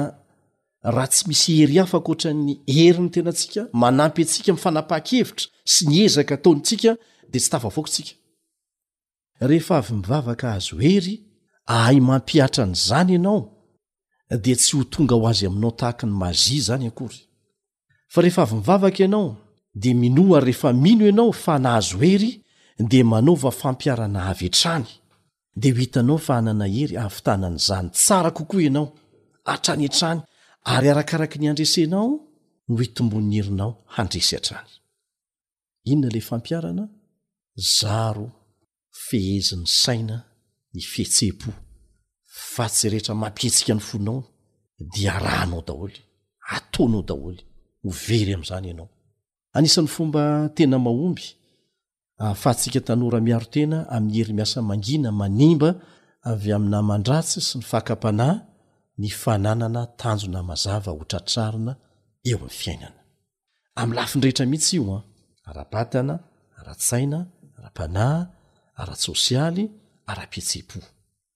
raha 0.84 1.08
tsy 1.12 1.24
misy 1.28 1.52
hery 1.62 1.78
hafakoatrany 1.82 2.54
hery 2.76 3.00
ny 3.04 3.10
tenaatsika 3.16 3.62
manampy 3.84 4.22
atsika 4.26 4.52
mifanapaha-kevitra 4.56 5.48
sy 5.74 5.82
ny 5.90 5.98
ezaka 6.06 6.34
ataon 6.38 6.60
tsika 6.66 6.94
de 7.32 7.38
tafkskymivava 7.52 10.34
azoeyaampia 10.56 12.46
nzany 12.74 13.14
anao 13.18 13.40
d 14.44 14.46
y 14.52 14.54
ho 14.74 14.80
oga 15.04 15.16
hoazy 15.24 15.46
aminao 15.48 15.72
taha 15.80 16.06
ny 16.08 16.14
a 16.28 16.30
zanyayeymiaka 16.68 18.44
aao 18.68 19.30
de 19.82 19.90
minoa 19.94 20.40
rehefa 20.40 20.74
mino 20.74 21.06
anao 21.10 21.32
fa 21.44 21.56
nahazoey 21.60 22.42
de 22.80 23.04
manaova 23.04 23.52
fampiarana 23.52 24.20
avetraydeiaofaan 24.32 26.60
hey 26.64 26.98
avtnanzany 26.98 27.90
sara 27.94 28.32
kokoa 28.32 28.62
ianao 28.62 28.94
atrany 29.54 29.86
atrany 29.90 30.20
ary 30.74 30.88
arakaraky 30.90 31.38
ny 31.40 31.46
andresenao 31.52 32.08
etombonny 32.84 33.36
herinao 33.40 33.74
handresatranyinonale 33.96 36.22
amiana 36.36 36.84
zaro 37.80 38.28
fehezin'ny 39.06 39.66
saina 39.84 40.18
ny 40.76 40.82
fhetsepo 40.92 41.50
fa 42.54 42.66
tsy 42.74 42.86
reetra 42.92 43.14
mampietsika 43.24 43.74
ny 43.78 43.82
fonao 43.90 44.20
dia 44.94 45.14
rahnao 45.26 45.62
daholy 45.68 45.98
atonao 46.56 47.02
daholy 47.10 47.42
hovery 47.86 48.32
am'zany 48.38 48.66
ianao 48.70 48.90
aisan'ny 49.58 49.90
fomba 49.96 50.22
tena 50.56 50.78
mahomby 50.86 51.26
fahatsika 52.42 52.80
tanora 52.88 53.20
miaro 53.28 53.48
tena 53.56 53.78
am'y 53.96 54.12
hery 54.20 54.34
miasa 54.40 54.58
manina 54.70 55.10
manimba 55.22 55.70
avy 56.32 56.50
aina 56.58 56.80
mandratsy 56.90 57.40
sy 57.48 57.54
ny 57.60 57.64
fakapanahy 57.72 58.38
aeafinrehitra 58.98 60.86
mihitsy 64.52 64.74
ioa 64.76 64.98
ah. 64.98 65.02
arabatana 65.52 66.16
aratsaina 66.60 67.20
arapana 67.60 68.06
aratsosialy 68.82 69.64
arapietsepo 70.12 70.80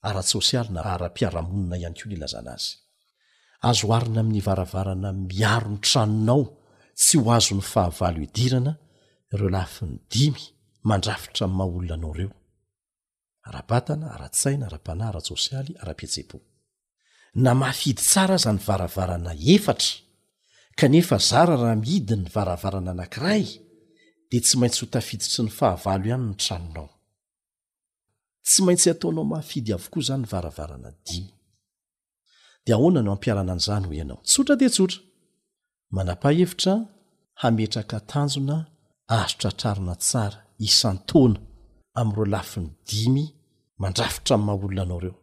aratssosialyna 0.09 0.79
ara-piaramonina 0.95 1.75
iany 1.81 1.95
ko 1.99 2.05
n 2.09 2.11
lazana 2.21 2.51
azy 2.57 2.69
azo 3.69 3.85
arina 3.97 4.19
amin'ny 4.25 4.41
varavarana 4.47 5.09
miaro 5.29 5.69
ny 5.73 5.77
tranonao 5.87 6.43
tsy 6.99 7.15
ho 7.21 7.25
azony 7.37 7.61
fahavalo 7.71 8.19
idirana 8.27 8.73
reo 9.37 9.49
lafiny 9.55 9.95
dim 10.11 10.33
mandrafitra 10.89 11.45
haolonanao 11.55 12.13
eo 12.25 12.31
abatna 13.59 14.05
aratsaina 14.15 14.65
aapanaaratsialy 14.67 15.71
ara-pietseo 15.83 16.39
na 17.35 17.55
mahafidy 17.55 18.01
tsara 18.01 18.37
zany 18.37 18.57
varavarana 18.67 19.33
efatra 19.53 19.93
kanefa 20.79 21.17
zara 21.17 21.55
raha 21.61 21.75
mihidiny 21.81 22.21
ny 22.23 22.29
varavarana 22.35 22.91
anankiray 22.93 23.43
de 24.31 24.37
tsy 24.45 24.55
maintsy 24.59 24.79
hotafidisy 24.81 25.41
ny 25.43 25.51
fahavalo 25.59 26.05
ihany 26.09 26.25
ny 26.29 26.35
tranonao 26.41 26.89
tsy 28.47 28.59
maintsy 28.65 28.87
ataonao 28.93 29.25
mahafidy 29.31 29.69
avokoa 29.75 30.01
zany 30.07 30.23
varavarana 30.31 30.89
dimy 31.05 31.27
di 32.65 32.69
ahoana 32.73 32.99
no 33.05 33.11
ampiarana 33.15 33.51
an'izany 33.55 33.85
hoy 33.87 33.97
ianao 33.97 34.19
tsotra 34.31 34.55
dia 34.59 34.69
tsotra 34.75 34.99
manapah 35.95 36.33
hevitra 36.37 36.73
hametraka 37.41 37.97
tanjona 38.11 38.57
azotra 39.19 39.51
trarina 39.59 39.95
tsara 40.05 40.39
isan-tona 40.67 41.37
am'ro 42.01 42.25
lafiny 42.33 42.69
dimy 42.89 43.23
mandrafitra 43.81 44.33
'ymaha 44.37 44.57
olona 44.65 44.81
anao 44.85 44.99
reo 45.05 45.15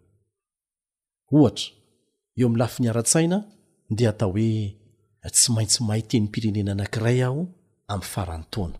ohatra 1.36 1.68
eo 2.41 2.47
ami'nylafi 2.49 2.80
ny 2.82 2.89
ara-tsaina 2.91 3.39
de 3.97 4.05
atao 4.11 4.30
hoe 4.32 4.76
tsy 5.34 5.49
maintsy 5.55 5.80
mahayteny 5.86 6.24
mpirenena 6.26 6.72
anankiray 6.74 7.18
aho 7.26 7.43
amin'ny 7.93 8.09
farany 8.12 8.45
taona 8.53 8.78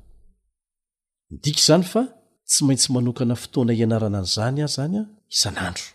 dik 1.43 1.59
zany 1.67 1.85
fa 1.93 2.03
tsy 2.51 2.61
maintsy 2.67 2.89
manokana 2.95 3.35
fotoana 3.43 3.73
ianarana 3.79 4.19
an'zany 4.23 4.59
ah 4.67 4.73
zanya 4.77 5.03
isan'andro 5.37 5.87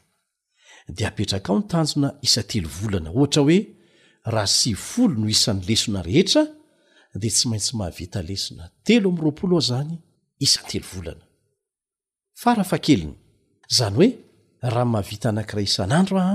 di 0.95 1.01
apetraka 1.09 1.47
ao 1.51 1.57
nytanjona 1.59 2.09
isantelo 2.25 2.69
volana 2.79 3.09
ohatra 3.17 3.41
hoe 3.47 3.57
raha 4.33 4.49
sy 4.59 4.71
folo 4.89 5.13
no 5.19 5.25
isan'ny 5.35 5.61
lesona 5.67 5.99
rehetra 6.07 6.43
di 7.21 7.29
tsy 7.35 7.45
maintsy 7.49 7.71
mahavita 7.79 8.19
lesona 8.29 8.63
telo 8.85 9.07
amroaoloaho 9.11 9.59
zany 9.69 9.95
iteazyoe 10.45 10.81
ahmahavit 14.67 15.23
ananay 15.29 15.65
in'ano 15.65 16.31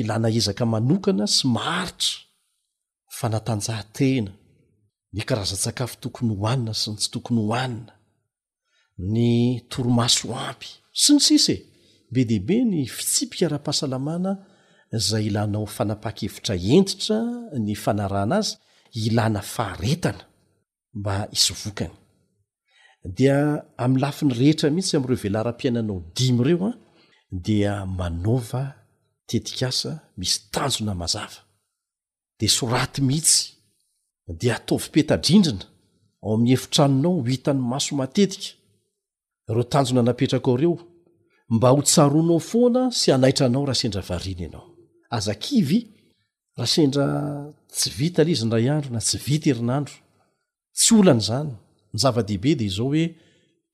ilana 0.00 0.28
ezaka 0.38 0.64
manokana 0.74 1.24
sy 1.36 1.42
maharitra 1.54 2.12
fanatanjahatena 3.18 4.32
ny 5.14 5.22
karazan-tsakafo 5.24 5.94
tokony 6.02 6.32
hohanina 6.34 6.74
syny 6.82 6.96
tsy 6.98 7.08
tokony 7.14 7.40
hohanina 7.48 7.92
ny 9.12 9.26
tormasoampy 9.70 10.70
sy 11.02 11.14
ny 11.16 11.22
sis 11.26 11.46
e 11.54 11.56
be 12.14 12.24
dehibe 12.28 12.56
ny 12.70 12.80
fitsipikara-pahasalamana 12.96 14.32
zay 15.08 15.26
ilanao 15.30 15.66
fanapa-kevitra 15.76 16.54
entitra 16.76 17.18
ny 17.64 17.74
fanarana 17.84 18.36
azy 18.42 18.54
ilana 19.06 19.40
faharetana 19.54 20.24
mba 20.98 21.14
iso 21.36 21.54
vokany 21.62 21.94
dia 23.16 23.38
amin'ny 23.82 24.02
lafi 24.02 24.22
ny 24.26 24.34
rehetra 24.40 24.70
mihitsy 24.74 24.96
am'ireo 24.96 25.20
velara-piainanao 25.24 25.98
dimy 26.16 26.40
ireo 26.42 26.66
a 26.70 26.72
dia 27.46 27.74
manova 27.98 28.62
tetika 29.28 29.68
asa 29.74 29.92
misy 30.18 30.36
tanjona 30.52 30.94
mazava 31.00 31.38
dia 32.38 32.48
soraty 32.56 33.00
mihitsy 33.08 33.53
de 34.38 34.50
ataovypetadrindrina 34.56 35.64
ao 36.22 36.30
amin'ny 36.34 36.52
efitranonao 36.56 37.16
itan'ny 37.36 37.60
maso 37.72 37.92
matetika 38.00 38.48
reo 39.54 39.64
tanjona 39.72 40.02
napetrak 40.08 40.44
ao 40.48 40.56
reo 40.62 40.74
mba 41.54 41.68
hotsaronao 41.76 42.40
foana 42.50 42.82
sy 43.00 43.06
anaitranao 43.16 43.64
rasendra 43.70 44.02
variny 44.10 44.42
anao 44.48 44.64
azakivy 45.16 45.78
rahasendra 46.58 47.06
tsy 47.76 47.88
vita 47.98 48.20
l 48.26 48.28
izy 48.34 48.44
nray 48.48 48.66
andro 48.74 48.90
na 48.94 49.00
tsy 49.06 49.16
vit 49.26 49.44
erinando 49.50 49.92
tsy 50.80 50.92
olan' 51.00 51.24
zany 51.28 51.50
nyzava-dehibe 51.94 52.50
de 52.60 52.66
zao 52.76 52.88
hoe 52.92 53.04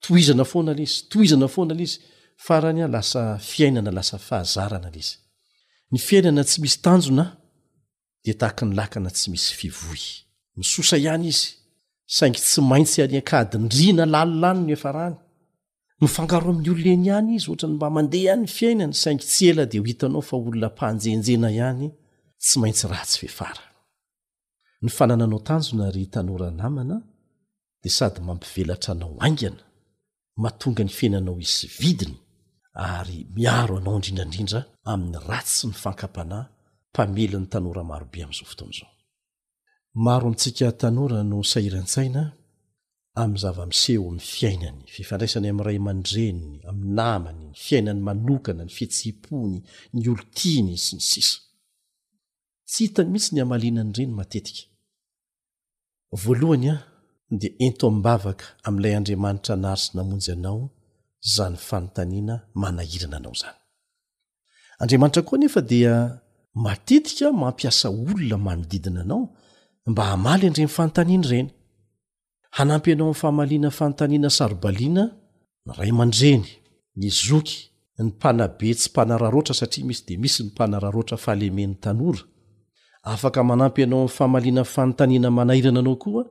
toizana 0.03 0.45
foana 0.51 0.71
lizy 0.79 0.95
toiznafoanalizyfarany 1.11 2.79
lasa 2.95 3.21
fiainana 3.51 3.91
lasaahazna 3.97 4.89
l 4.95 4.99
ny 5.91 5.97
fiainana 6.07 6.41
tsy 6.49 6.57
misy 6.63 6.77
tanjona 6.85 7.25
de 8.25 8.31
tahak 8.39 8.57
ny 8.67 8.71
lakana 8.79 9.09
tsy 9.15 9.27
misy 9.33 9.51
fivoy 9.59 10.03
miosa 10.55 10.97
ihany 10.97 11.27
izy 11.33 11.47
saingy 12.17 12.39
tsy 12.47 12.61
maintsy 12.71 12.97
aiakadirina 13.05 14.03
lanolany 14.13 14.59
no 14.67 14.71
efrany 14.77 15.15
mifangao 16.01 16.41
amin'ny 16.43 16.69
olona 16.75 16.91
eny 16.95 17.05
ihany 17.09 17.29
izy 17.37 17.47
ohtrany 17.51 17.73
mba 17.77 17.87
mandeh 17.95 18.25
any 18.33 18.45
fiainany 18.57 18.93
saingy 19.03 19.23
tsy 19.31 19.43
ela 19.51 19.63
de 19.71 19.77
itanao 19.91 20.21
fa 20.29 20.35
olona 20.39 20.69
pahnjenjena 20.79 21.49
hany 21.61 21.85
tsy 22.43 22.55
maintsy 22.61 22.85
ratsy 22.93 23.27
fehara 23.37 23.65
aaanaotanona 24.85 25.85
rytanoranana 25.97 26.97
de 27.83 27.89
sady 27.97 28.19
mampivelatranao 28.27 29.11
anana 29.27 29.63
matonga 30.43 30.83
ny 30.87 30.91
fiainanao 30.97 31.35
isy 31.45 31.65
vidiny 31.79 32.15
ary 32.97 33.17
miroanaodnrarndamin'y 33.35 35.17
ratsy 35.29 35.63
mifankapan 35.71 36.31
mpameln'ny 36.91 37.45
tanoramarobe 37.53 38.19
am'zao 38.27 38.47
fotoanzao 38.51 38.91
maro 39.93 40.27
amitsika 40.27 40.71
tanora 40.71 41.19
no 41.23 41.43
sahirantsaina 41.43 42.23
amin'n 43.21 43.39
zava-miseho 43.43 44.03
am'ny 44.09 44.23
fiainany 44.35 44.79
fifandraisany 44.95 45.47
ami'ray 45.51 45.79
mandrenony 45.87 46.57
am' 46.69 46.83
namany 46.97 47.39
ny 47.51 47.55
fiainany 47.65 47.99
manokana 48.07 48.63
ny 48.65 48.71
fihetsehpony 48.77 49.57
ny 49.95 50.03
olotiany 50.13 50.75
sy 50.85 50.93
ny 50.97 51.03
sisa 51.11 51.37
tsy 52.69 52.83
hitany 52.87 53.09
mihitsy 53.11 53.31
ny 53.35 53.41
amaliana 53.45 53.83
ny 53.83 53.91
ireny 53.97 54.13
matetika 54.19 54.63
voalohanya 56.23 56.75
dia 57.39 57.51
ento 57.67 57.83
amibavaka 57.91 58.45
am'ilay 58.67 58.93
andriamanitra 58.97 59.55
nary 59.63 59.81
sy 59.83 59.91
namonjy 59.99 60.29
anao 60.35 60.61
zany 61.33 61.57
fanotaniana 61.67 62.35
manahirana 62.61 63.17
anao 63.19 63.35
zany 63.43 63.59
andriamanitra 64.81 65.21
koa 65.27 65.37
nefa 65.43 65.61
dia 65.71 65.93
matetika 66.65 67.25
mampiasa 67.41 67.85
olona 67.91 68.37
mamodidina 68.47 69.01
anao 69.05 69.23
mba 69.87 70.03
hamaly 70.11 70.45
andre 70.47 70.63
ny 70.65 70.71
fanotaniana 70.77 71.25
ireny 71.29 71.49
hanampy 72.57 72.89
anao 72.93 73.09
ny 73.09 73.13
faamaliana 73.21 73.69
fanotaniana 73.79 74.29
sarobaliana 74.39 75.03
ny 75.65 75.71
ray 75.79 75.89
amandreny 75.95 76.45
ny 76.99 77.07
zoky 77.25 77.57
ny 77.97 78.01
mpanabe 78.09 78.69
tsy 78.77 78.87
mpanararoatra 78.91 79.53
satria 79.61 79.85
misy 79.89 80.01
de 80.07 80.13
misy 80.23 80.39
ny 80.43 80.47
mpanararoatra 80.49 81.17
fahalemen'ny 81.25 81.75
tanora 81.83 82.21
afaka 83.13 83.39
manampy 83.49 83.81
anao 83.85 84.03
ny 84.05 84.09
fahamaliana 84.17 84.63
fanotaniana 84.75 85.29
manahirana 85.37 85.79
anao 85.83 85.95
koa 86.03 86.23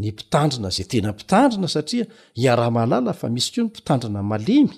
ny 0.00 0.06
mpitandrina 0.12 0.68
zay 0.76 0.86
tena 0.92 1.08
mpitandrina 1.14 1.68
satria 1.74 2.04
iaraha 2.44 2.70
mahalala 2.74 3.12
fa 3.20 3.26
misy 3.34 3.48
koa 3.54 3.62
ny 3.64 3.68
mpitandrina 3.70 4.20
malemy 4.32 4.74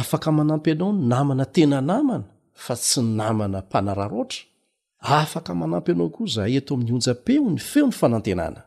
afaka 0.00 0.28
manampy 0.38 0.70
anao 0.74 0.90
ny 0.96 1.02
namana 1.12 1.44
tena 1.54 1.78
namana 1.90 2.24
fa 2.64 2.74
tsy 2.80 3.00
namana 3.18 3.58
mpanararoatra 3.66 4.40
afaka 5.00 5.54
manampy 5.54 5.92
ianao 5.92 6.08
koa 6.10 6.26
za 6.26 6.46
eto 6.48 6.74
ami'ny 6.74 6.92
onjapeo 6.94 7.50
ny 7.50 7.58
feo 7.58 7.86
ny 7.86 7.92
fanantenana 7.92 8.62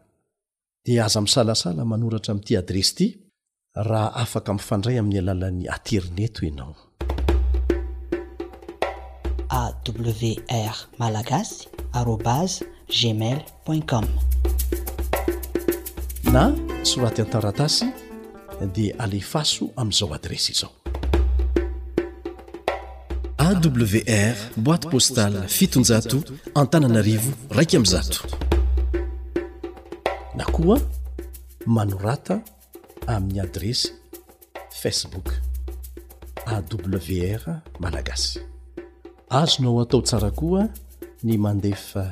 de 0.86 1.01
aza 1.01 1.21
misalasala 1.21 1.86
manoratra 1.86 2.32
am'ity 2.34 2.57
adresy 2.57 3.03
ity 3.03 3.17
raha 3.89 4.11
afaka 4.23 4.53
mifandray 4.53 4.97
amin'ny 4.99 5.19
alalan'ny 5.19 5.65
aterineto 5.75 6.41
anao 6.47 6.75
awr 9.59 10.75
malagasy 10.99 11.67
arobas 11.93 12.63
gmail 12.97 13.39
ointcom 13.67 14.05
na 16.34 16.53
soraty 16.84 17.21
antaratasy 17.21 17.86
dea 18.75 18.93
alefaso 19.03 19.65
ami'izao 19.82 20.13
adresy 20.13 20.51
izao 20.51 20.78
awr 23.40 24.36
boîte 24.58 24.90
postal 24.92 25.34
fitonjato 25.58 26.18
antananarivo 26.62 27.32
raika 27.56 27.78
ami'zato 27.78 28.20
na 30.38 30.46
koa 30.56 30.78
manorata 31.76 32.36
amin'ny 33.16 33.40
adresa 33.46 33.90
facebook 34.82 35.28
awr 36.56 37.44
malagasy 37.84 38.40
azonao 39.42 39.80
atao 39.82 40.02
tsara 40.08 40.32
koa 40.40 40.64
ny 41.28 41.36
mandefa 41.46 42.04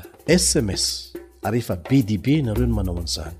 sms 0.42 0.84
ary 1.46 1.60
efa 1.64 1.76
be 1.86 1.98
dibe 2.08 2.34
anareo 2.42 2.68
no 2.68 2.76
manao 2.78 2.98
an'izany 3.02 3.36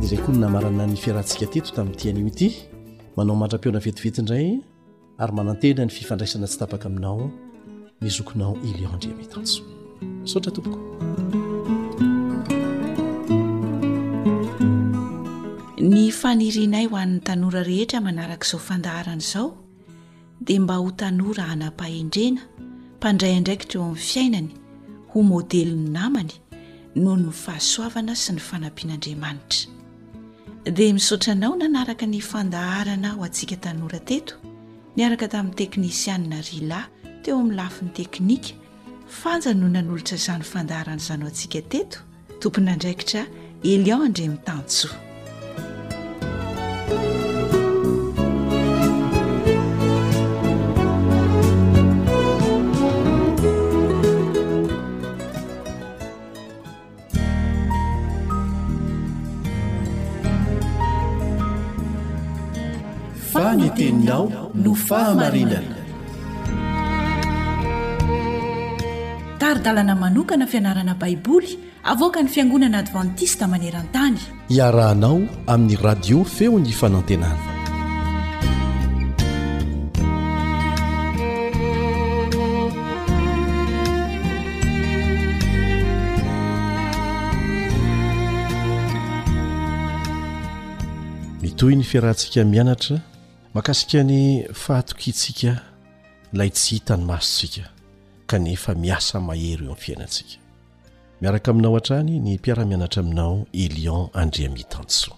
zay 0.10 0.20
ko 0.22 0.28
no 0.32 0.38
namarana 0.46 0.84
ny 0.86 0.96
fiarantsika 0.98 1.46
teto 1.50 1.70
tamin'ny 1.74 1.98
ity 2.00 2.08
anymyity 2.10 2.50
manao 3.16 3.36
mandram-peona 3.36 3.80
vetivety 3.80 4.20
indray 4.22 4.48
ary 5.22 5.34
manantena 5.38 5.82
ny 5.86 5.94
fifandraisana 5.98 6.48
tsy 6.50 6.58
tabaka 6.62 6.86
aminao 6.90 7.24
mizokinao 8.02 8.54
ileo 8.70 8.92
andreamet 8.96 9.32
aso 9.42 9.62
sotra 10.32 10.52
tompoko 10.56 10.80
ny 15.94 16.02
fanirianay 16.20 16.86
ho 16.90 16.96
an'ny 17.04 17.18
tanora 17.28 17.62
rehetra 17.70 17.98
manaraka 18.08 18.46
izao 18.48 18.60
fandaharana 18.68 19.22
izao 19.26 19.48
dia 20.46 20.60
mba 20.64 20.76
ho 20.82 20.90
tanora 21.02 21.44
hana-pahendrena 21.52 22.42
mpandray 22.98 23.36
ndraiki 23.42 23.66
treo 23.70 23.84
amin'ny 23.86 24.06
fiainany 24.12 24.50
ho 25.12 25.18
modelin'ny 25.32 25.88
namany 25.98 26.32
noho 27.02 27.16
ny 27.24 27.30
fahasoavana 27.46 28.14
sy 28.24 28.30
ny 28.36 28.42
fanampian'andriamanitra 28.48 29.83
dia 30.72 30.94
misaotranao 30.94 31.56
nanaraka 31.56 32.06
ny 32.06 32.22
fandaharana 32.22 33.12
ao 33.14 33.24
antsika 33.24 33.56
tanora 33.60 34.00
teto 34.00 34.36
niaraka 34.96 35.28
tamin'ny 35.28 35.56
teknisianna 35.60 36.40
rila 36.48 36.80
teo 37.24 37.36
amin'ny 37.40 37.56
lafin'ny 37.60 37.92
teknika 38.00 38.56
fanjanonany 39.20 39.90
olotra 39.92 40.16
izany 40.16 40.44
fandaharana 40.48 41.02
izanyao 41.04 41.28
antsika 41.30 41.60
teto 41.74 41.98
tompona 42.40 42.72
andraikitra 42.76 43.24
elion 43.68 44.06
andre 44.08 44.28
mitansoa 44.32 44.96
teinao 63.76 64.52
no 64.54 64.76
fahamarinana 64.76 65.76
taridalana 69.42 69.96
manokana 70.02 70.48
fianarana 70.52 70.94
baiboly 71.02 71.52
avoka 71.94 72.18
ny 72.24 72.30
fiangonana 72.36 72.78
advantista 72.84 73.44
maneran-tany 73.54 74.18
iarahanao 74.58 75.20
amin'ny 75.54 75.76
radio 75.88 76.18
feony 76.36 76.72
fanantenana 76.82 77.46
mitohy 91.46 91.76
ny 91.80 91.84
fiarahantsika 91.94 92.42
mianatra 92.54 92.98
makasika 93.54 94.02
ny 94.04 94.48
fahatokintsika 94.54 95.52
lay 96.34 96.50
tsy 96.50 96.76
hita 96.76 96.96
ny 96.98 97.04
masotsika 97.06 97.70
kanefa 98.28 98.74
miasa 98.76 99.20
mahery 99.20 99.66
eo 99.66 99.72
amn 99.72 99.76
fiainantsika 99.78 100.38
miaraka 101.22 101.52
aminao 101.52 101.74
han-trany 101.74 102.20
ny 102.20 102.34
mpiaramianatra 102.36 103.00
aminao 103.04 103.46
e 103.54 103.68
lion 103.68 104.10
andria 104.14 104.50
mitansoa 104.50 105.16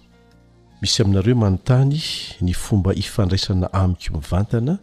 misy 0.82 1.02
aminareo 1.02 1.36
manontany 1.36 2.02
ny 2.42 2.54
fomba 2.54 2.94
ifandraisana 2.94 3.74
amiko 3.74 4.14
mivantana 4.14 4.78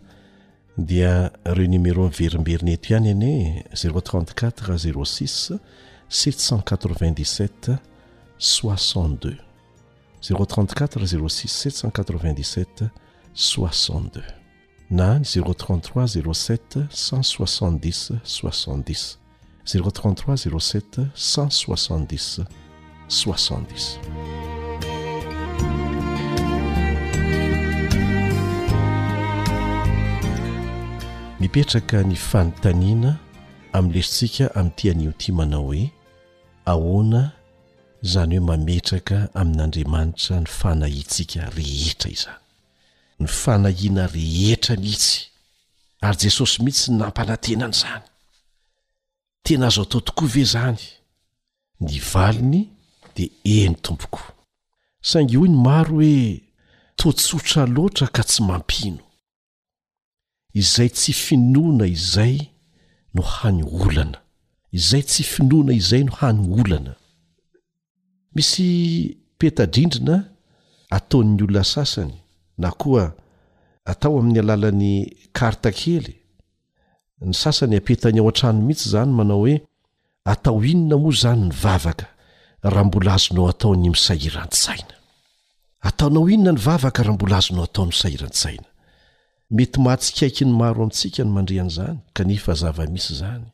dia 0.79 1.31
reo 1.45 1.67
numero 1.69 2.03
mnyverimberiny 2.05 2.73
eto 2.73 2.89
ihany 2.95 3.11
ani 3.11 3.63
034 3.75 4.77
06 4.77 5.59
787 6.11 7.77
62 8.39 9.35
z346 10.23 11.91
7 11.93 12.89
62 13.35 14.23
na 14.91 15.17
y 15.17 15.21
ze33 15.23 16.07
07 16.35 16.79
16 16.91 18.15
60 18.25 19.19
ze33 19.67 20.59
07 20.61 21.09
160 21.15 22.47
60 23.15 24.01
mipetraka 31.41 32.03
ny 32.05 32.15
fanontaniana 32.17 33.17
amin'ny 33.73 33.95
lesintsika 33.97 34.53
amin'nytianioti 34.55 35.33
manao 35.33 35.67
hoe 35.73 35.89
ahoana 36.67 37.23
zany 38.03 38.37
hoe 38.39 38.45
mametraka 38.47 39.29
amin'n'andriamanitra 39.35 40.41
ny 40.41 40.47
fanahintsika 40.59 41.51
rehitra 41.57 42.11
izany 42.13 42.42
ny 43.23 43.29
fanahiana 43.29 44.07
rehetra 44.11 44.75
mihitsy 44.77 45.27
ary 46.03 46.19
jesosy 46.25 46.63
mihitsy 46.65 46.85
sy 46.91 46.99
nampanantenany 46.99 47.73
zany 47.81 48.03
tena 49.47 49.67
azo 49.71 49.83
atao 49.87 50.01
tokoa 50.07 50.29
ve 50.35 50.45
zany 50.55 50.79
ny 51.85 51.99
valiny 52.13 52.63
de 53.17 53.25
eny 53.59 53.75
tompokoa 53.87 54.35
saingy 55.11 55.37
ho 55.37 55.47
ny 55.47 55.55
maro 55.67 55.95
hoe 56.03 56.41
totsotra 56.99 57.67
loatra 57.75 58.07
ka 58.15 58.25
tsy 58.27 58.43
mampino 58.49 59.05
izay 60.61 60.89
tsy 60.99 61.13
finoana 61.25 61.87
izay 61.97 62.37
no 63.15 63.23
hany 63.35 63.61
olana 63.63 64.19
izay 64.79 65.03
tsy 65.11 65.23
finoana 65.33 65.73
izay 65.81 66.03
no 66.07 66.13
hany 66.19 66.41
olana 66.61 66.95
misy 68.35 68.65
petadrindrina 69.39 70.17
ataon'ny 70.97 71.41
olona 71.45 71.65
sasany 71.73 72.22
na 72.59 72.71
koa 72.71 73.13
atao 73.85 74.19
amin'ny 74.19 74.39
alalan'ny 74.41 74.95
karta 75.39 75.71
kely 75.81 76.13
ny 77.29 77.33
sasany 77.43 77.77
apetany 77.81 78.19
ao 78.21 78.29
an-trano 78.31 78.61
mihitsy 78.67 78.89
zany 78.95 79.13
manao 79.19 79.41
hoe 79.45 79.57
atao 80.33 80.59
inona 80.73 80.97
moa 81.03 81.15
zany 81.23 81.43
ny 81.49 81.55
vavaka 81.63 82.07
raha 82.73 82.85
mbola 82.89 83.11
azonao 83.17 83.49
ataony 83.53 83.87
misahirantsaina 83.95 84.95
ataonao 85.89 86.29
inona 86.35 86.53
ny 86.57 86.61
vavaka 86.67 87.01
raha 87.05 87.17
mbola 87.17 87.37
azonao 87.41 87.65
ataony 87.69 87.91
misahiran-tsaina 87.93 88.69
mety 89.57 89.79
mahatsikaiki 89.85 90.45
ny 90.47 90.53
maro 90.61 90.79
amintsika 90.83 91.23
ny 91.25 91.31
mandrean'izany 91.37 91.99
kanefa 92.17 92.53
zava-misy 92.61 93.13
zany 93.21 93.45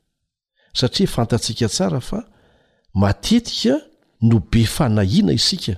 satria 0.78 1.06
fantatsika 1.14 1.68
tsara 1.74 2.00
fa 2.08 2.20
matetika 3.00 3.74
no 4.28 4.36
be 4.50 4.62
fanahiana 4.76 5.32
isika 5.40 5.74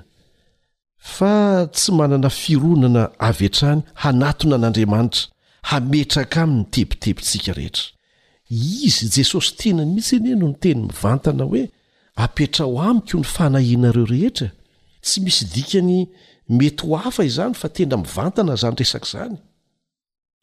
fa 1.00 1.66
tsy 1.72 1.92
manana 1.96 2.28
fironana 2.30 3.04
avetrany 3.18 3.82
hanatona 4.02 4.54
an'andriamanitra 4.56 5.22
hametraka 5.70 6.42
aminny 6.42 6.64
tebitebintsika 6.72 7.52
rehetra 7.56 7.84
izy 8.84 9.06
jesosy 9.16 9.50
tena 9.58 9.82
ihntsyenye 9.84 10.34
no 10.40 10.46
ny 10.48 10.56
teny 10.62 10.80
mivantana 10.88 11.44
hoe 11.50 11.62
apetra 12.24 12.64
ho 12.68 12.76
amiko 12.88 13.16
ny 13.18 13.24
fanahianareo 13.34 14.04
rehetra 14.12 14.48
tsy 15.02 15.20
misy 15.24 15.44
dikany 15.54 16.08
mety 16.48 16.84
ho 16.86 16.96
afa 16.96 17.24
izany 17.24 17.54
fa 17.54 17.68
tena 17.68 17.96
mivantana 17.96 18.54
izany 18.58 18.76
resak' 18.80 19.08
izany 19.08 19.36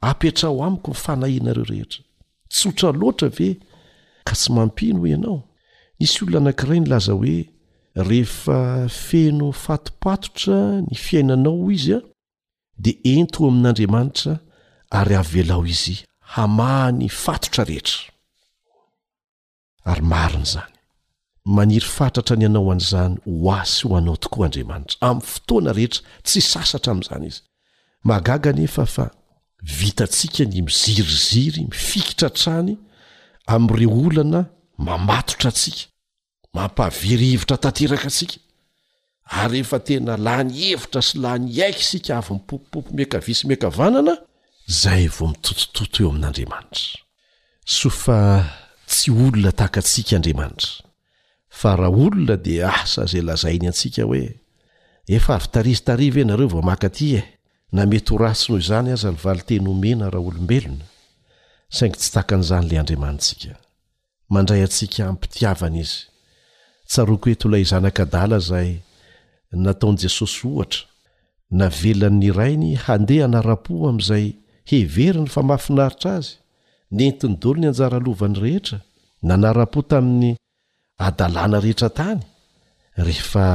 apetra 0.02 0.50
ho 0.50 0.64
amiko 0.68 0.90
ny 0.92 0.98
fanahianareo 1.04 1.64
rehetra 1.72 2.02
ts 2.50 2.66
otra 2.66 2.90
loatra 2.92 3.30
ve 3.30 3.50
ka 4.26 4.34
tsy 4.34 4.50
mampinoo 4.54 5.06
ianao 5.06 5.40
nisy 6.00 6.24
olona 6.26 6.38
anankiray 6.40 6.80
nylaza 6.82 7.14
hoe 7.14 7.38
rehefa 7.98 8.88
feno 8.90 9.52
fatipatotra 9.52 10.82
ny 10.86 10.96
fiainanao 10.98 11.72
izy 11.74 11.96
a 11.98 12.02
dia 12.78 12.94
ento 13.18 13.40
ho 13.44 13.48
amin'andriamanitra 13.52 14.38
ary 14.98 15.16
ahvelao 15.22 15.66
izy 15.66 15.96
hamahany 16.36 17.10
fatotra 17.24 17.64
rehetra 17.70 18.00
ary 19.90 20.02
mariny 20.14 20.46
zany 20.54 20.74
maniry 21.56 21.90
fatratra 21.98 22.38
ny 22.38 22.46
anao 22.46 22.72
an'izany 22.74 23.18
ho 23.26 23.52
asy 23.60 23.76
ho 23.88 23.98
anao 23.98 24.16
tokoa 24.24 24.46
andriamanitra 24.48 24.98
amin'ny 25.08 25.26
fotoana 25.34 25.74
rehetra 25.78 26.04
tsy 26.28 26.42
sasatra 26.52 26.92
amin'izany 26.92 27.28
izy 27.32 27.42
mahagaga 28.04 28.50
anefa 28.54 28.86
fa 28.86 29.06
vitantsika 29.80 30.46
ny 30.46 30.62
miziriziry 30.70 31.66
mifikitratrany 31.72 32.78
ami'nyireo 33.54 34.00
olana 34.08 34.42
mamatotra 34.78 35.50
antsika 35.52 35.90
mampavirvitra 36.56 37.58
tanteraka 37.62 38.08
atsika 38.08 38.40
ary 39.42 39.60
efa 39.64 39.80
tena 39.88 40.14
lah 40.26 40.40
ny 40.48 40.54
hevitra 40.70 41.02
sy 41.04 41.16
lah 41.24 41.36
ny 41.40 41.50
aiky 41.66 41.84
sika 41.92 42.14
avy 42.20 42.34
mipopipopo 42.40 42.90
miakavisy 42.96 43.44
miakavanana 43.50 44.14
zay 44.82 45.04
vo 45.16 45.26
mitotototo 45.32 46.00
eo 46.04 46.10
amin'andriamanitra 46.12 47.04
sofa 47.78 48.20
tsy 48.90 49.10
olona 49.24 49.52
tahakatsikaandramanitra 49.52 50.84
fa 51.60 51.72
raha 51.82 51.96
olona 52.06 52.36
di 52.46 52.56
asa 52.80 53.02
zay 53.12 53.22
lazainy 53.28 53.68
atsia 53.72 54.04
hoe 54.10 54.24
efa 55.16 55.34
rytariitariva 55.44 56.20
inareo 56.24 56.48
vao 56.54 56.64
maka 56.70 56.88
aty 56.90 57.08
e 57.20 57.22
na 57.76 57.82
mety 57.92 58.10
ho 58.12 58.18
ratsi 58.24 58.46
noho 58.52 58.60
izany 58.64 58.90
azany 58.96 59.18
vali 59.24 59.44
teny 59.48 59.66
omena 59.74 60.06
raha 60.14 60.26
olombelona 60.30 60.86
saingy 61.76 61.98
tsy 62.00 62.10
takan'izany 62.16 62.68
la 62.70 62.76
andriamansika 62.82 63.54
mandray 64.34 64.62
atsika 64.68 65.04
pitiavana 65.24 65.80
izy 65.84 66.00
tsaroako 66.90 67.28
etolay 67.34 67.64
zanaka 67.72 68.04
dala 68.16 68.40
zay 68.50 68.70
nataon' 69.66 69.98
jesosy 70.04 70.40
ohatra 70.50 70.82
na 71.60 71.66
velanny 71.82 72.30
rainy 72.40 72.72
handeha 72.86 73.28
nara-po 73.34 73.74
am'izay 73.92 74.26
heveriny 74.70 75.30
fa 75.36 75.42
mahafinaritra 75.48 76.12
azy 76.20 76.32
nentiny 76.98 77.36
dolo 77.42 77.58
ny 77.62 77.68
anjara 77.72 77.98
lovany 78.06 78.36
rehetra 78.44 78.78
nanara-po 79.28 79.80
tamin'ny 79.90 80.32
adalàna 81.08 81.58
rehetra 81.66 81.90
tany 82.00 82.22
rehefa 83.06 83.46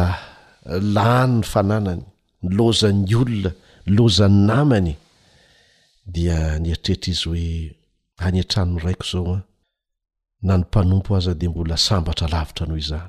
lahny 0.95 1.35
ny 1.41 1.45
fananany 1.53 2.03
lozan'ny 2.57 3.13
olona 3.21 3.51
lozany 3.97 4.39
namany 4.49 4.93
dia 6.15 6.39
niatrehtra 6.63 7.09
izy 7.15 7.23
hoe 7.29 7.49
hanyatranony 8.25 8.81
raiko 8.85 9.07
zao 9.13 9.25
a 9.33 9.33
ah. 9.37 9.43
na 10.47 10.55
ny 10.59 10.63
mpanompo 10.69 11.11
aza 11.19 11.33
de 11.41 11.47
mbola 11.51 11.77
sambatra 11.89 12.27
lavitra 12.35 12.65
noho 12.69 12.81
iza 12.85 13.01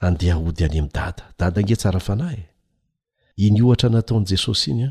andeha 0.00 0.36
ody 0.38 0.64
any 0.64 0.78
ami' 0.80 0.90
dada 0.94 1.24
dada 1.38 1.62
nge 1.62 1.76
tsara 1.76 2.00
fanahy 2.00 2.42
e 2.42 3.46
iny 3.46 3.62
ohatra 3.62 3.88
nataon' 3.90 4.24
jesosy 4.28 4.70
inya 4.70 4.90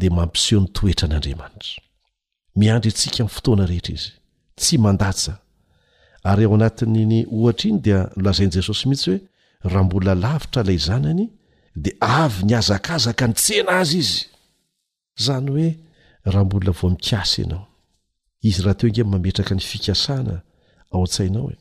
de 0.00 0.08
mampiseho 0.16 0.60
'ny 0.60 0.68
toetra 0.74 1.06
an'andriamanitra 1.08 1.80
miandry 2.56 2.90
antsika 2.90 3.24
i 3.24 3.28
fotoana 3.34 3.66
rehetra 3.70 3.92
izy 3.94 4.12
tsy 4.60 4.76
mandatsa 4.84 5.32
ary 6.30 6.44
ao 6.44 6.54
anatin'ny 6.54 7.26
ohatra 7.38 7.66
iny 7.70 7.80
dia 7.84 8.00
nlazain' 8.20 8.54
jesosy 8.56 8.84
mihitsy 8.88 9.10
hoe 9.10 9.20
raha 9.72 9.84
mbona 9.84 10.14
lavitra 10.14 10.62
la 10.68 10.74
zanany 10.86 11.24
de 11.76 11.90
avy 12.00 12.44
ny 12.48 12.52
azakazaka 12.58 13.24
ny 13.28 13.34
tsena 13.40 13.72
azy 13.80 13.98
izy 14.04 14.20
zany 15.24 15.48
hoe 15.54 15.68
raha 16.32 16.44
mbona 16.44 16.70
vo 16.78 16.86
mikasa 16.90 17.36
ianao 17.42 17.64
izy 18.48 18.62
raha 18.62 18.76
teo 18.78 18.88
inge 18.90 19.04
mametraka 19.04 19.52
ny 19.54 19.62
fikasana 19.70 20.34
ao 20.92 21.04
-tsainao 21.06 21.52
e. 21.52 21.59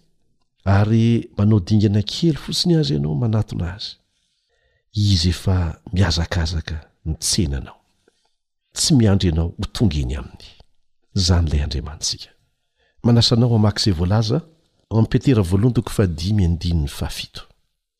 ary 0.65 1.29
manao 1.37 1.59
dingana 1.59 2.01
kely 2.01 2.35
fotsiny 2.37 2.75
azy 2.77 2.93
ianao 2.93 3.15
manatona 3.15 3.73
azy 3.75 3.95
izy 4.93 5.29
efa 5.29 5.81
miazakazaka 5.93 6.77
nitsenanao 7.05 7.79
tsy 8.73 8.93
miandro 8.95 9.29
ianao 9.29 9.47
ho 9.57 9.65
tonga 9.73 9.97
iny 10.01 10.15
aminy 10.19 10.45
zany 11.13 11.47
lay 11.51 11.61
andriamantsika 11.63 12.29
manasanao 13.03 13.55
amaky 13.55 13.79
izay 13.81 13.93
voalaza 13.99 14.37
oam 14.93 15.05
petera 15.11 15.41
voalohatoko 15.41 15.89
fa 15.97 16.05
dimy 16.07 16.43
andinny 16.45 16.87
fafito 16.87 17.41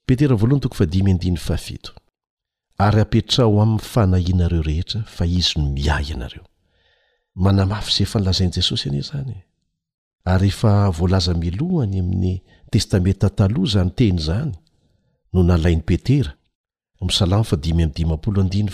petera 0.08 0.36
voalohantoko 0.36 0.76
fa 0.76 0.86
dimy 0.86 1.12
andinny 1.12 1.38
fafit 1.38 1.86
ary 2.78 3.00
apetraho 3.02 3.62
am'y 3.64 3.80
fanahianareo 3.80 4.62
rehetra 4.62 5.04
fa 5.16 5.26
izy 5.26 5.52
no 5.58 5.66
miahy 5.76 6.06
ianareo 6.12 6.46
manamafy 7.36 7.92
zay 7.98 8.06
fa 8.06 8.20
nylazainyi 8.20 8.54
jesosy 8.56 8.90
any 8.90 9.02
zany 9.02 9.32
e. 9.32 9.49
ary 10.26 10.48
rehefa 10.50 10.90
voalaza 10.90 11.34
milohany 11.34 12.00
amin'ny 12.00 12.42
testameta 12.72 13.28
talohza 13.38 13.82
ny 13.86 13.92
teny 13.98 14.18
zany 14.28 14.52
no 15.34 15.40
nalain'ny 15.50 15.82
petera 15.90 16.32
msadiyosaamfadiydiapoloadin 17.02 18.68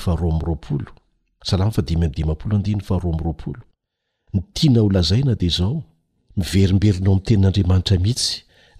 a 2.91 2.97
romroapolo 2.97 3.61
ny 4.33 4.41
tiana 4.53 4.81
olazaina 4.87 5.33
dea 5.41 5.49
zao 5.57 5.83
miverimberinao 6.37 7.13
ami' 7.13 7.23
tenin'andriamanitra 7.27 7.97
mihitsy 8.05 8.31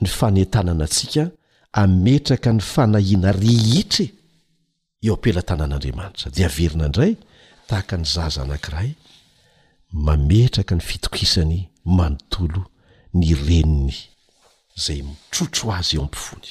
ny 0.01 0.07
fanetanana 0.17 0.83
atsika 0.83 1.23
ametraka 1.73 2.49
ny 2.53 2.59
fanahiana 2.61 3.31
rihitry 3.31 4.07
eo 5.03 5.13
ampelatanan'andriamanitra 5.15 6.27
de 6.37 6.47
verina 6.55 6.85
indray 6.89 7.11
tahaka 7.67 7.97
nyzaza 7.97 8.41
anankiray 8.43 8.89
mametraka 9.91 10.73
ny 10.75 10.81
fitokisany 10.81 11.69
manontolo 11.85 12.65
ny 13.15 13.35
reniny 13.37 13.93
zay 14.75 15.03
mitrotro 15.05 15.71
azy 15.73 15.95
eo 15.95 16.01
ampifony 16.03 16.47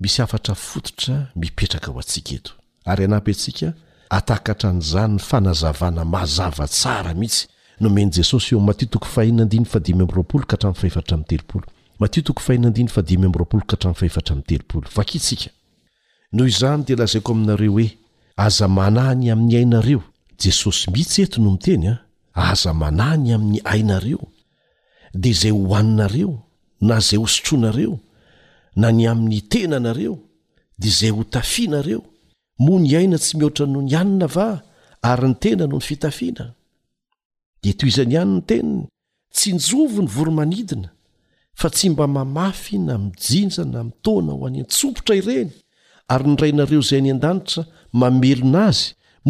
misy 0.00 0.22
afatra 0.22 0.54
fototra 0.54 1.28
mipetraka 1.36 1.92
ho 1.92 1.98
antsika 2.00 2.34
eto 2.40 2.52
ary 2.88 3.04
anapy 3.04 3.30
atsika 3.36 3.68
atakahtra 4.10 4.72
n'izanyny 4.72 5.18
fanazavana 5.20 6.04
maazava 6.04 6.66
tsara 6.68 7.14
mihitsy 7.14 7.46
nomeny 7.80 8.10
jesosy 8.10 8.54
eo 8.54 8.60
matio 8.60 8.88
toko 8.88 9.06
fahina 9.06 9.42
andiny 9.42 9.64
fadimy 9.66 10.04
mroapolo 10.04 10.46
ka 10.46 10.56
hatramfahefatra 10.56 11.16
my 11.16 11.24
telopolo 11.26 11.66
matio 11.98 12.22
toko 12.22 12.40
fahina 12.42 12.66
andiny 12.68 12.88
fadimy 12.88 13.26
amroapolo 13.26 13.62
ka 13.66 13.76
hatra 13.76 13.94
fahefatra 13.94 14.36
my 14.36 14.42
telopolo 14.42 14.88
vaki 14.94 15.18
tsika 15.18 15.50
noho 16.32 16.48
izany 16.48 16.84
de 16.84 16.96
lazaiko 16.96 17.32
aminareo 17.32 17.72
hoe 17.72 17.98
aza 18.36 18.68
manany 18.68 19.30
amin'ny 19.30 19.54
hainareo 19.56 20.02
jesosy 20.44 20.90
mihitsy 20.90 21.22
eto 21.22 21.40
no 21.40 21.50
mitenya 21.50 21.92
ah. 21.92 22.07
aza 22.38 22.72
mana 22.80 23.06
ny 23.22 23.30
amin'ny 23.36 23.60
ainareo 23.74 24.22
dia 25.20 25.32
izay 25.34 25.50
hohaninareo 25.60 26.30
na 26.88 26.94
izay 27.02 27.18
hosotronareo 27.22 27.94
na 28.80 28.88
ny 28.96 29.04
amin'ny 29.12 29.40
tena 29.52 29.78
nareo 29.86 30.14
dia 30.80 30.88
izay 30.92 31.10
hotafinareo 31.16 32.00
moa 32.64 32.80
ny 32.84 32.90
aina 32.98 33.18
tsy 33.22 33.32
mihoatra 33.38 33.66
noho 33.72 33.82
ny 33.88 33.94
anina 34.02 34.26
va 34.34 34.46
ary 35.10 35.26
ny 35.28 35.34
tena 35.42 35.64
noho 35.70 35.80
ny 35.82 35.86
fitafiana 35.88 36.44
dia 37.62 37.72
toy 37.78 37.88
izany 37.92 38.14
ihany 38.16 38.32
ny 38.36 38.42
teniny 38.48 38.80
tsy 39.36 39.48
njovo 39.58 40.00
ny 40.02 40.08
voromanidina 40.16 40.88
fa 41.60 41.68
tsy 41.74 41.86
mba 41.90 42.06
mamafy 42.16 42.76
na 42.86 42.94
mijinja 43.02 43.64
na 43.72 43.80
mitoana 43.86 44.32
ho 44.36 44.46
any 44.48 44.60
an-tsopotra 44.64 45.14
ireny 45.20 45.50
ary 46.12 46.24
nyrainareo 46.30 46.80
izay 46.84 47.02
ny 47.04 47.10
an-danitra 47.14 47.62
mamelona 48.00 48.60
azy 48.70 48.84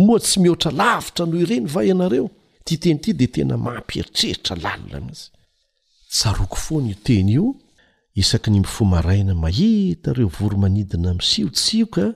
moa 0.04 0.18
tsy 0.24 0.36
mihoatra 0.42 0.70
lavitra 0.80 1.24
noho 1.30 1.40
ireny 1.44 1.64
va 1.74 1.80
ianareo 1.90 2.28
ty 2.68 2.76
teny 2.76 2.98
ty 3.00 3.12
de 3.16 3.26
tena 3.34 3.56
mamperitreritra 3.56 4.54
lalona 4.62 4.98
mhisy 5.06 5.26
tsaroko 6.12 6.56
foany 6.64 6.88
io 6.90 6.96
teny 7.06 7.30
io 7.36 7.46
isaky 8.20 8.50
ny 8.52 8.58
mifomaraina 8.64 9.34
mahita 9.44 10.12
reo 10.18 10.28
voromanidina 10.36 11.14
msiotsio 11.14 11.86
ka 11.94 12.06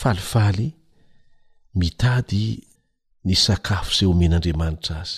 falifaly 0.00 0.68
mitady 1.80 2.44
ny 3.26 3.34
sakafo 3.44 3.90
zay 3.98 4.06
omen'andriamanitra 4.12 4.94
azy 5.02 5.16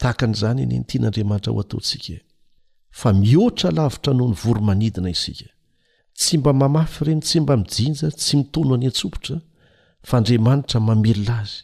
tahaka 0.00 0.24
n'zany 0.30 0.58
enyny 0.64 0.84
tian'andriamanitra 0.88 1.50
ho 1.52 1.58
ataotsika 1.64 2.16
fa 3.00 3.08
mihoatra 3.20 3.68
lavitra 3.78 4.12
noho 4.18 4.30
ny 4.32 4.36
voromanidina 4.42 5.08
isika 5.16 5.48
tsy 6.18 6.34
mba 6.40 6.50
mamafy 6.60 7.00
reny 7.06 7.22
tsy 7.26 7.36
mba 7.42 7.54
mijinja 7.62 8.08
tsy 8.18 8.32
mitono 8.40 8.72
any 8.76 8.86
antsopotra 8.90 9.36
fa 10.08 10.14
andriamanitra 10.20 10.78
mamelna 10.88 11.34
azy 11.42 11.58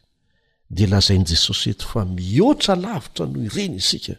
de 0.76 0.84
lazain'i 0.90 1.26
jesosy 1.34 1.68
eto 1.72 1.86
fa 1.92 2.02
mihoatra 2.16 2.74
lavitra 2.84 3.24
no 3.32 3.38
ireny 3.48 3.74
isika 3.82 4.14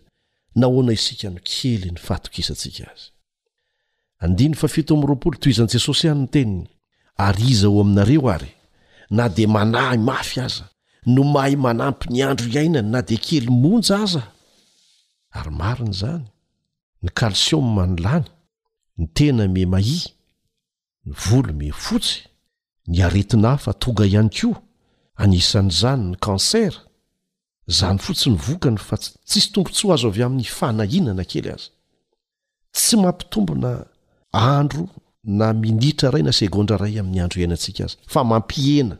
nahoana 0.60 0.91
isika 0.99 1.28
no 1.34 1.39
kely 1.52 1.84
ny 1.95 1.99
fatok 2.08 2.34
isatsika 2.41 2.84
azy 2.91 3.06
andiny 4.24 4.56
fa 4.60 4.68
fito 4.74 4.91
amin'yiroapolo 4.93 5.36
to 5.41 5.47
izan' 5.52 5.72
jesosy 5.76 6.04
ihany 6.08 6.22
no 6.24 6.28
teny 6.36 6.56
ariza 7.28 7.66
ao 7.70 7.78
aminareo 7.84 8.24
ary 8.36 8.52
na 9.18 9.24
de 9.36 9.43
manahy 9.56 9.99
mafy 10.10 10.38
aza 10.45 10.66
no 11.14 11.22
mahay 11.34 11.56
manampy 11.66 12.06
ny 12.14 12.20
andro 12.30 12.47
iainany 12.56 12.89
na 12.93 12.99
de 13.08 13.16
kely 13.26 13.47
monja 13.64 13.95
aza 14.06 14.24
ary 15.38 15.52
mariny 15.62 15.93
zany 16.02 16.26
ny 17.04 17.10
calsiom 17.20 17.66
manolany 17.78 18.28
ny 18.99 19.06
tena 19.18 19.43
me 19.54 19.64
mahi 19.74 19.99
ny 21.06 21.12
volo 21.24 21.52
me 21.60 21.68
fotsy 21.86 22.18
ny 22.89 22.97
aretina 23.06 23.49
hfa 23.58 23.72
tonga 23.82 24.06
ihany 24.12 24.30
koa 24.38 24.58
anisan'izany 25.24 26.01
ny 26.09 26.17
canser 26.26 26.74
zany 27.69 27.99
fotsi 28.05 28.30
ny 28.34 28.38
vokana 28.47 28.80
fa 28.82 28.97
tsisy 28.97 29.49
tompontsyho 29.55 29.93
azo 29.93 30.07
avy 30.11 30.24
amin'ny 30.26 30.49
fanahinana 30.59 31.24
kely 31.32 31.47
azy 31.55 31.67
tsy 32.78 32.95
mampitombona 33.03 33.72
andro 34.51 34.84
na 35.39 35.47
minitra 35.61 36.07
iray 36.09 36.24
na 36.26 36.34
segondra 36.39 36.76
iray 36.82 36.99
amin'ny 37.01 37.22
andro 37.24 37.38
iainatsika 37.41 37.84
azy 37.88 37.97
fa 38.13 38.22
mampihena 38.32 38.95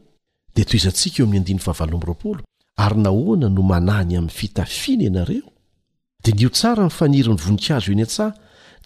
di 0.56 0.64
toizantsika 0.70 1.18
eo 1.24 1.28
ami'ny 1.28 1.46
adavrpolo 1.58 2.42
ary 2.84 3.00
nahoana 3.06 3.48
no 3.56 3.62
manany 3.72 4.14
amin'ny 4.20 4.36
fitafiana 4.40 5.04
ianareo 5.08 5.48
di 6.24 6.32
nio 6.38 6.50
tsara 6.58 6.84
nyfaniry 6.90 7.30
ny 7.34 7.40
voninkazo 7.44 7.90
eny 7.94 8.04
antsa 8.06 8.26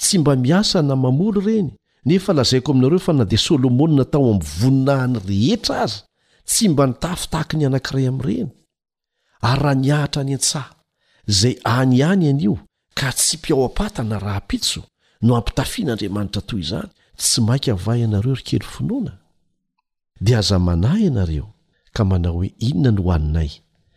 tsy 0.01 0.17
mba 0.19 0.36
miasa 0.36 0.77
na 0.81 0.95
mamolo 0.95 1.39
ireny 1.43 1.69
nefa 2.05 2.31
lazaiko 2.33 2.71
aminareo 2.71 2.99
fa 2.99 3.13
na 3.13 3.25
de 3.25 3.38
solomon 3.38 3.91
na 3.95 4.05
tao 4.05 4.23
ami'ny 4.33 4.43
voninahany 4.59 5.15
rehetra 5.29 5.75
azy 5.83 6.05
tsy 6.46 6.70
mba 6.70 6.86
nitafy 6.88 7.26
tahaka 7.32 7.58
ny 7.58 7.66
anankiray 7.68 8.08
amin'ireny 8.10 8.50
ary 9.50 9.62
raha 9.64 9.76
niahitra 9.82 10.22
ny 10.24 10.34
an-tsaha 10.38 10.70
izay 11.30 11.56
any 11.66 12.00
any 12.10 12.28
anyio 12.30 12.56
ka 13.00 13.10
tsy 13.18 13.38
mpiao 13.38 13.66
ampatana 13.68 14.20
raha 14.26 14.41
pitso 14.50 14.80
no 15.26 15.32
ampitafian'andriamanitra 15.39 16.41
toy 16.50 16.62
izany 16.66 16.89
tsy 17.18 17.41
mainka 17.48 17.72
avay 17.76 18.00
ianareo 18.04 18.36
rykely 18.38 18.68
finoana 18.74 19.14
dia 20.26 20.38
aza 20.39 20.60
manahy 20.60 21.04
ianareo 21.08 21.48
ka 21.96 22.06
manao 22.06 22.34
hoe 22.38 22.50
inona 22.70 22.91
no 22.91 23.02
haninay 23.12 23.52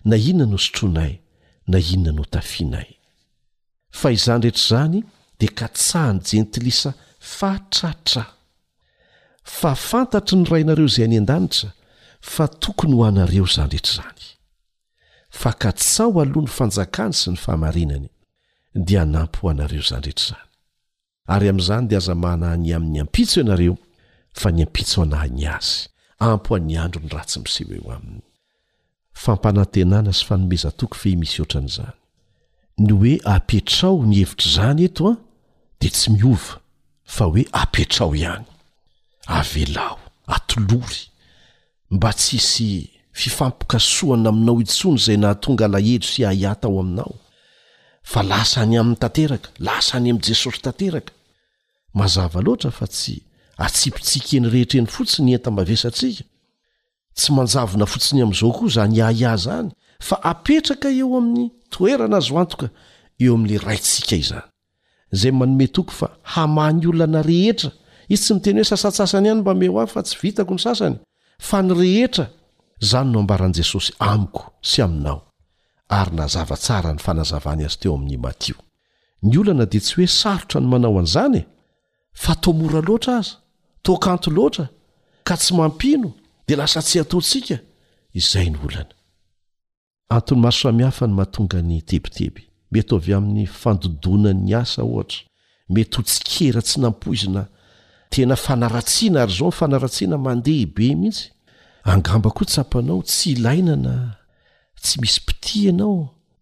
na 0.05 0.17
inona 0.17 0.51
no 0.53 0.59
sotroanay 0.65 1.13
na 1.71 1.79
inona 1.79 2.13
no 2.17 2.25
tafianay 2.33 2.89
fa 3.91 4.09
izany 4.17 4.41
rehetra 4.43 4.59
izany 4.65 5.01
dia 5.39 5.51
ka 5.59 5.69
tsahany 5.69 6.21
jentilisa 6.31 6.91
fatratra 7.37 8.25
fa 9.59 9.71
fantatry 9.89 10.37
ny 10.39 10.45
raynareo 10.51 10.87
izay 10.89 11.05
any 11.05 11.19
an-danitra 11.21 11.69
fa 12.21 12.49
tokony 12.49 12.93
ho 12.95 13.05
anareo 13.05 13.45
izany 13.47 13.71
rehetra 13.71 13.93
izany 13.95 14.37
fa 15.31 15.53
ka 15.61 15.71
tsao 15.79 16.21
aloha 16.23 16.43
ny 16.47 16.53
fanjakany 16.57 17.15
sy 17.21 17.29
ny 17.33 17.37
fahamarinany 17.43 18.07
dia 18.87 19.01
anampy 19.07 19.39
ho 19.43 19.47
anareo 19.53 19.83
izany 19.85 20.03
rehetra 20.07 20.23
izany 20.23 20.47
ary 21.35 21.47
amin'izany 21.49 21.85
dia 21.89 21.99
aza 22.03 22.15
manahny 22.25 22.71
amin'ny 22.77 23.01
ampitso 23.03 23.37
ianareo 23.41 23.75
fa 24.41 24.49
ny 24.51 24.61
ampitso 24.67 25.03
anahyny 25.03 25.47
azy 25.47 25.89
ampo 26.29 26.57
any 26.59 26.77
andro 26.83 27.01
ny 27.03 27.09
ratsy 27.15 27.39
miseho 27.45 27.73
eo 27.77 27.93
aminny 27.97 28.25
fampanantenana 29.25 30.11
sy 30.19 30.25
fanomezatoko 30.29 30.95
fe 31.01 31.11
misy 31.21 31.37
hoatran' 31.39 31.71
izany 31.73 31.97
ny 32.85 32.89
hoe 32.97 33.13
apetrao 33.35 33.97
ny 34.11 34.15
hevitr' 34.21 34.47
izany 34.51 34.83
eto 34.89 35.07
a 35.13 35.15
dia 35.81 35.91
tsy 35.97 36.09
miova 36.17 36.53
fa 37.15 37.25
hoe 37.31 37.43
ampetrao 37.61 38.11
ihany 38.21 38.47
avelao 39.39 39.97
atolory 40.37 41.03
mba 41.91 42.13
tsisy 42.13 42.91
fifampoka 43.13 43.79
soana 43.79 44.29
aminao 44.29 44.61
itsony 44.61 44.99
zay 45.05 45.17
nahatonga 45.17 45.69
lahely 45.69 46.05
sy 46.05 46.25
ahiah 46.27 46.57
tao 46.61 46.81
aminao 46.81 47.15
fa 48.03 48.23
lasa 48.23 48.61
any 48.63 48.77
amin'ny 48.79 48.99
tanteraka 49.03 49.49
lasa 49.59 49.97
any 49.97 50.11
amin' 50.11 50.23
jesosy 50.23 50.61
tanteraka 50.61 51.13
mazava 51.95 52.41
loatra 52.41 52.71
fa 52.71 52.87
tsy 52.87 53.15
atsipitsika 53.65 54.37
eny 54.37 54.49
rehetreny 54.53 54.87
fotsiny 54.95 55.33
enta 55.33 55.51
mavesatsika 55.51 56.25
tsy 57.17 57.33
manjavona 57.33 57.87
fotsiny 57.93 58.23
ami'izao 58.23 58.53
koa 58.53 58.69
za 58.77 58.85
ny 58.87 59.01
ahiah 59.09 59.37
zany 59.37 59.71
fa 60.01 60.17
apetraka 60.31 60.89
eo 60.91 61.17
amin'ny 61.19 61.51
toerana 61.73 62.17
azo 62.21 62.39
antoka 62.41 62.69
eo 63.19 63.35
amin'ny 63.35 63.59
raitsika 63.67 64.17
izany 64.17 64.49
izay 65.13 65.33
manome 65.33 65.67
toko 65.69 65.93
fa 65.93 66.09
hamah 66.23 66.73
ny 66.73 66.85
ollana 66.91 67.23
rehetra 67.23 67.73
izy 68.09 68.23
tsy 68.25 68.35
miteny 68.35 68.59
hoe 68.61 68.65
sasasasany 68.71 69.27
ihany 69.29 69.41
mba 69.41 69.55
me 69.55 69.69
o 69.73 69.81
avy 69.81 69.93
fa 69.93 70.03
tsy 70.03 70.17
vitako 70.23 70.55
ny 70.55 70.61
sasany 70.61 70.97
fa 71.39 71.63
ny 71.63 71.75
rehetra 71.75 72.29
izany 72.83 73.11
no 73.13 73.21
ambaran'i 73.23 73.55
jesosy 73.59 73.93
amiko 73.99 74.53
sy 74.63 74.83
aminao 74.85 75.23
ary 75.89 76.13
na 76.17 76.27
zavatsara 76.27 76.93
ny 76.93 76.99
fanazavany 77.01 77.65
azy 77.67 77.79
teo 77.83 77.95
amin'ny 77.97 78.17
matio 78.23 78.55
ny 79.23 79.39
olana 79.41 79.67
dia 79.67 79.81
tsy 79.81 79.95
hoe 79.97 80.07
sarotra 80.07 80.61
ny 80.61 80.67
manao 80.69 80.99
an'izany 80.99 81.39
e 81.41 81.45
fa 82.13 82.35
tomora 82.35 82.81
loatra 82.83 83.19
aza 83.23 83.35
tokanto 83.83 84.31
loatra 84.31 84.69
ka 85.25 85.37
tsy 85.37 85.55
mampino 85.57 86.13
dia 86.47 86.57
lasa 86.59 86.83
tsy 86.83 86.99
hataontsika 87.01 87.57
izay 88.13 88.51
ny 88.51 88.59
olana 88.67 88.95
antony 90.11 90.41
marosamihafa 90.43 91.07
ny 91.07 91.13
mahatonga 91.19 91.63
ny 91.63 91.81
tebiteby 91.83 92.43
mety 92.75 92.95
o 92.95 92.99
avy 92.99 93.15
amin'ny 93.19 93.47
fandodona'ny 93.61 94.53
asa 94.63 94.83
ohatra 94.85 95.19
mety 95.73 95.97
ho 95.97 96.03
tsikera 96.03 96.63
tsy 96.63 96.81
nampoizina 96.83 97.47
tena 98.11 98.37
fanaratsiana 98.37 99.23
ary 99.23 99.33
zao 99.39 99.49
ny 99.51 99.57
fanaratsiana 99.61 100.17
mandeha 100.19 100.63
ibe 100.65 100.87
mhihitsy 101.01 101.25
angamba 101.93 102.31
koa 102.37 102.47
tsapanao 102.51 103.01
tsy 103.11 103.29
ilainana 103.37 103.95
tsy 104.83 104.95
misy 105.03 105.21
piti 105.27 105.57
ianao 105.69 106.01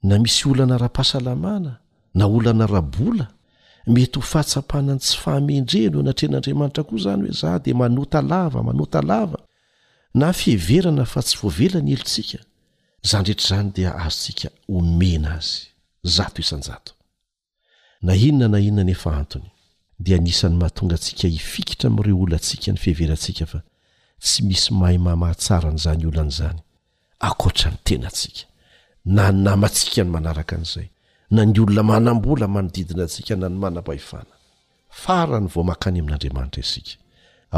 na 0.08 0.14
misy 0.22 0.42
olana 0.50 0.76
raha-pahasalamana 0.82 1.72
na 2.18 2.24
olana 2.36 2.66
rabola 2.76 3.26
mety 3.94 4.18
ho 4.20 4.24
fahatsapana 4.32 4.92
ny 4.96 5.02
tsy 5.04 5.14
fahamendreno 5.22 5.96
o 5.98 6.02
anatrehn'andriamanitra 6.02 6.82
koa 6.88 7.02
zany 7.04 7.22
hoe 7.26 7.36
za 7.40 7.50
di 7.64 7.72
manota 7.80 8.20
lava 8.32 8.60
manota 8.68 9.00
lava 9.10 9.38
na 10.20 10.26
fiheverana 10.38 11.04
fa 11.12 11.20
tsy 11.26 11.34
voavelany 11.40 11.90
elitsika 11.94 12.40
za 13.08 13.14
ndrehetra 13.20 13.46
zany 13.50 13.70
dia 13.76 13.90
azotsika 14.06 14.48
omena 14.76 15.30
azy 15.38 15.58
zato 16.14 16.36
isany 16.44 16.64
zato 16.70 16.92
na 18.06 18.12
inona 18.28 18.46
nahinona 18.52 18.82
ny 18.88 18.92
efa 18.96 19.10
antony 19.22 19.50
dia 19.98 20.18
nisany 20.18 20.56
mahatonga 20.56 20.94
antsika 20.94 21.28
hifikitra 21.36 21.86
amin'ireo 21.90 22.16
oloantsika 22.24 22.70
ny 22.72 22.78
feheverantsika 22.84 23.44
fa 23.52 23.60
tsy 24.22 24.38
misy 24.48 24.68
mahaymahymahatsara 24.80 25.68
nyizany 25.74 26.04
oloan'izany 26.10 26.58
akoatra 27.28 27.68
ny 27.72 27.78
tenantsika 27.86 28.42
na 29.16 29.24
ny 29.32 29.36
namantsika 29.46 30.00
ny 30.04 30.10
manaraka 30.14 30.54
an'izay 30.58 30.88
na 31.34 31.42
ny 31.50 31.56
olona 31.62 31.82
manam-bola 31.90 32.46
manodidina 32.54 33.02
antsika 33.06 33.32
na 33.40 33.48
ny 33.52 33.56
manam-pahifana 33.64 34.32
farany 35.02 35.46
vo 35.52 35.60
makany 35.70 35.98
amin'andriamanitra 36.02 36.60
isika 36.66 36.94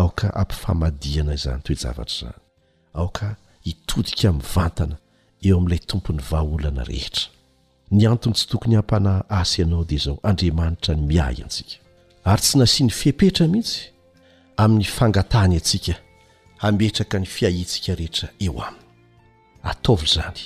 aoka 0.01 0.26
ampifamadiana 0.43 1.32
izany 1.39 1.61
toejavatra 1.66 2.14
izany 2.16 2.41
aoka 3.01 3.26
hitodika 3.66 4.28
min'ny 4.32 4.49
vantana 4.55 4.97
eo 5.47 5.55
amin'ilay 5.59 5.80
tompony 5.91 6.20
vahaolana 6.30 6.82
rehetra 6.91 7.24
ny 7.97 8.03
antony 8.11 8.34
tsy 8.36 8.47
tokony 8.53 8.74
hampanay 8.78 9.20
asy 9.39 9.57
ianao 9.62 9.84
dia 9.91 9.99
zao 10.05 10.16
andriamanitra 10.30 10.93
ny 10.97 11.03
miay 11.11 11.39
antsika 11.47 11.76
ary 12.29 12.43
tsy 12.43 12.59
nasia 12.59 12.85
ny 12.87 12.93
fihepetra 12.93 13.47
mihitsy 13.49 13.89
amin'ny 14.61 14.85
fangatany 14.85 15.55
antsika 15.59 15.95
hametraka 16.62 17.18
ny 17.18 17.26
fiahintsika 17.26 17.95
rehetra 17.95 18.29
eo 18.41 18.61
aminy 18.62 18.87
ataovy 19.70 20.05
izany 20.07 20.41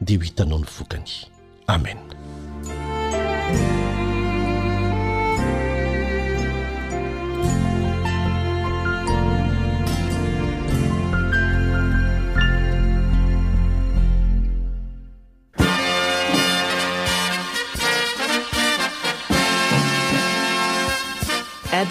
dia 0.00 0.18
ho 0.18 0.24
hitanao 0.24 0.58
ny 0.58 0.64
vokany 0.66 1.10
amen 1.66 2.11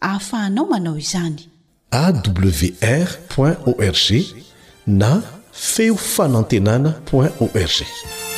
ahafahanao 0.00 0.66
manao 0.66 0.98
izany 0.98 1.48
awr 2.02 3.08
org 3.78 4.06
na 4.86 5.10
feofanantenanao 5.52 6.92
org 7.44 8.37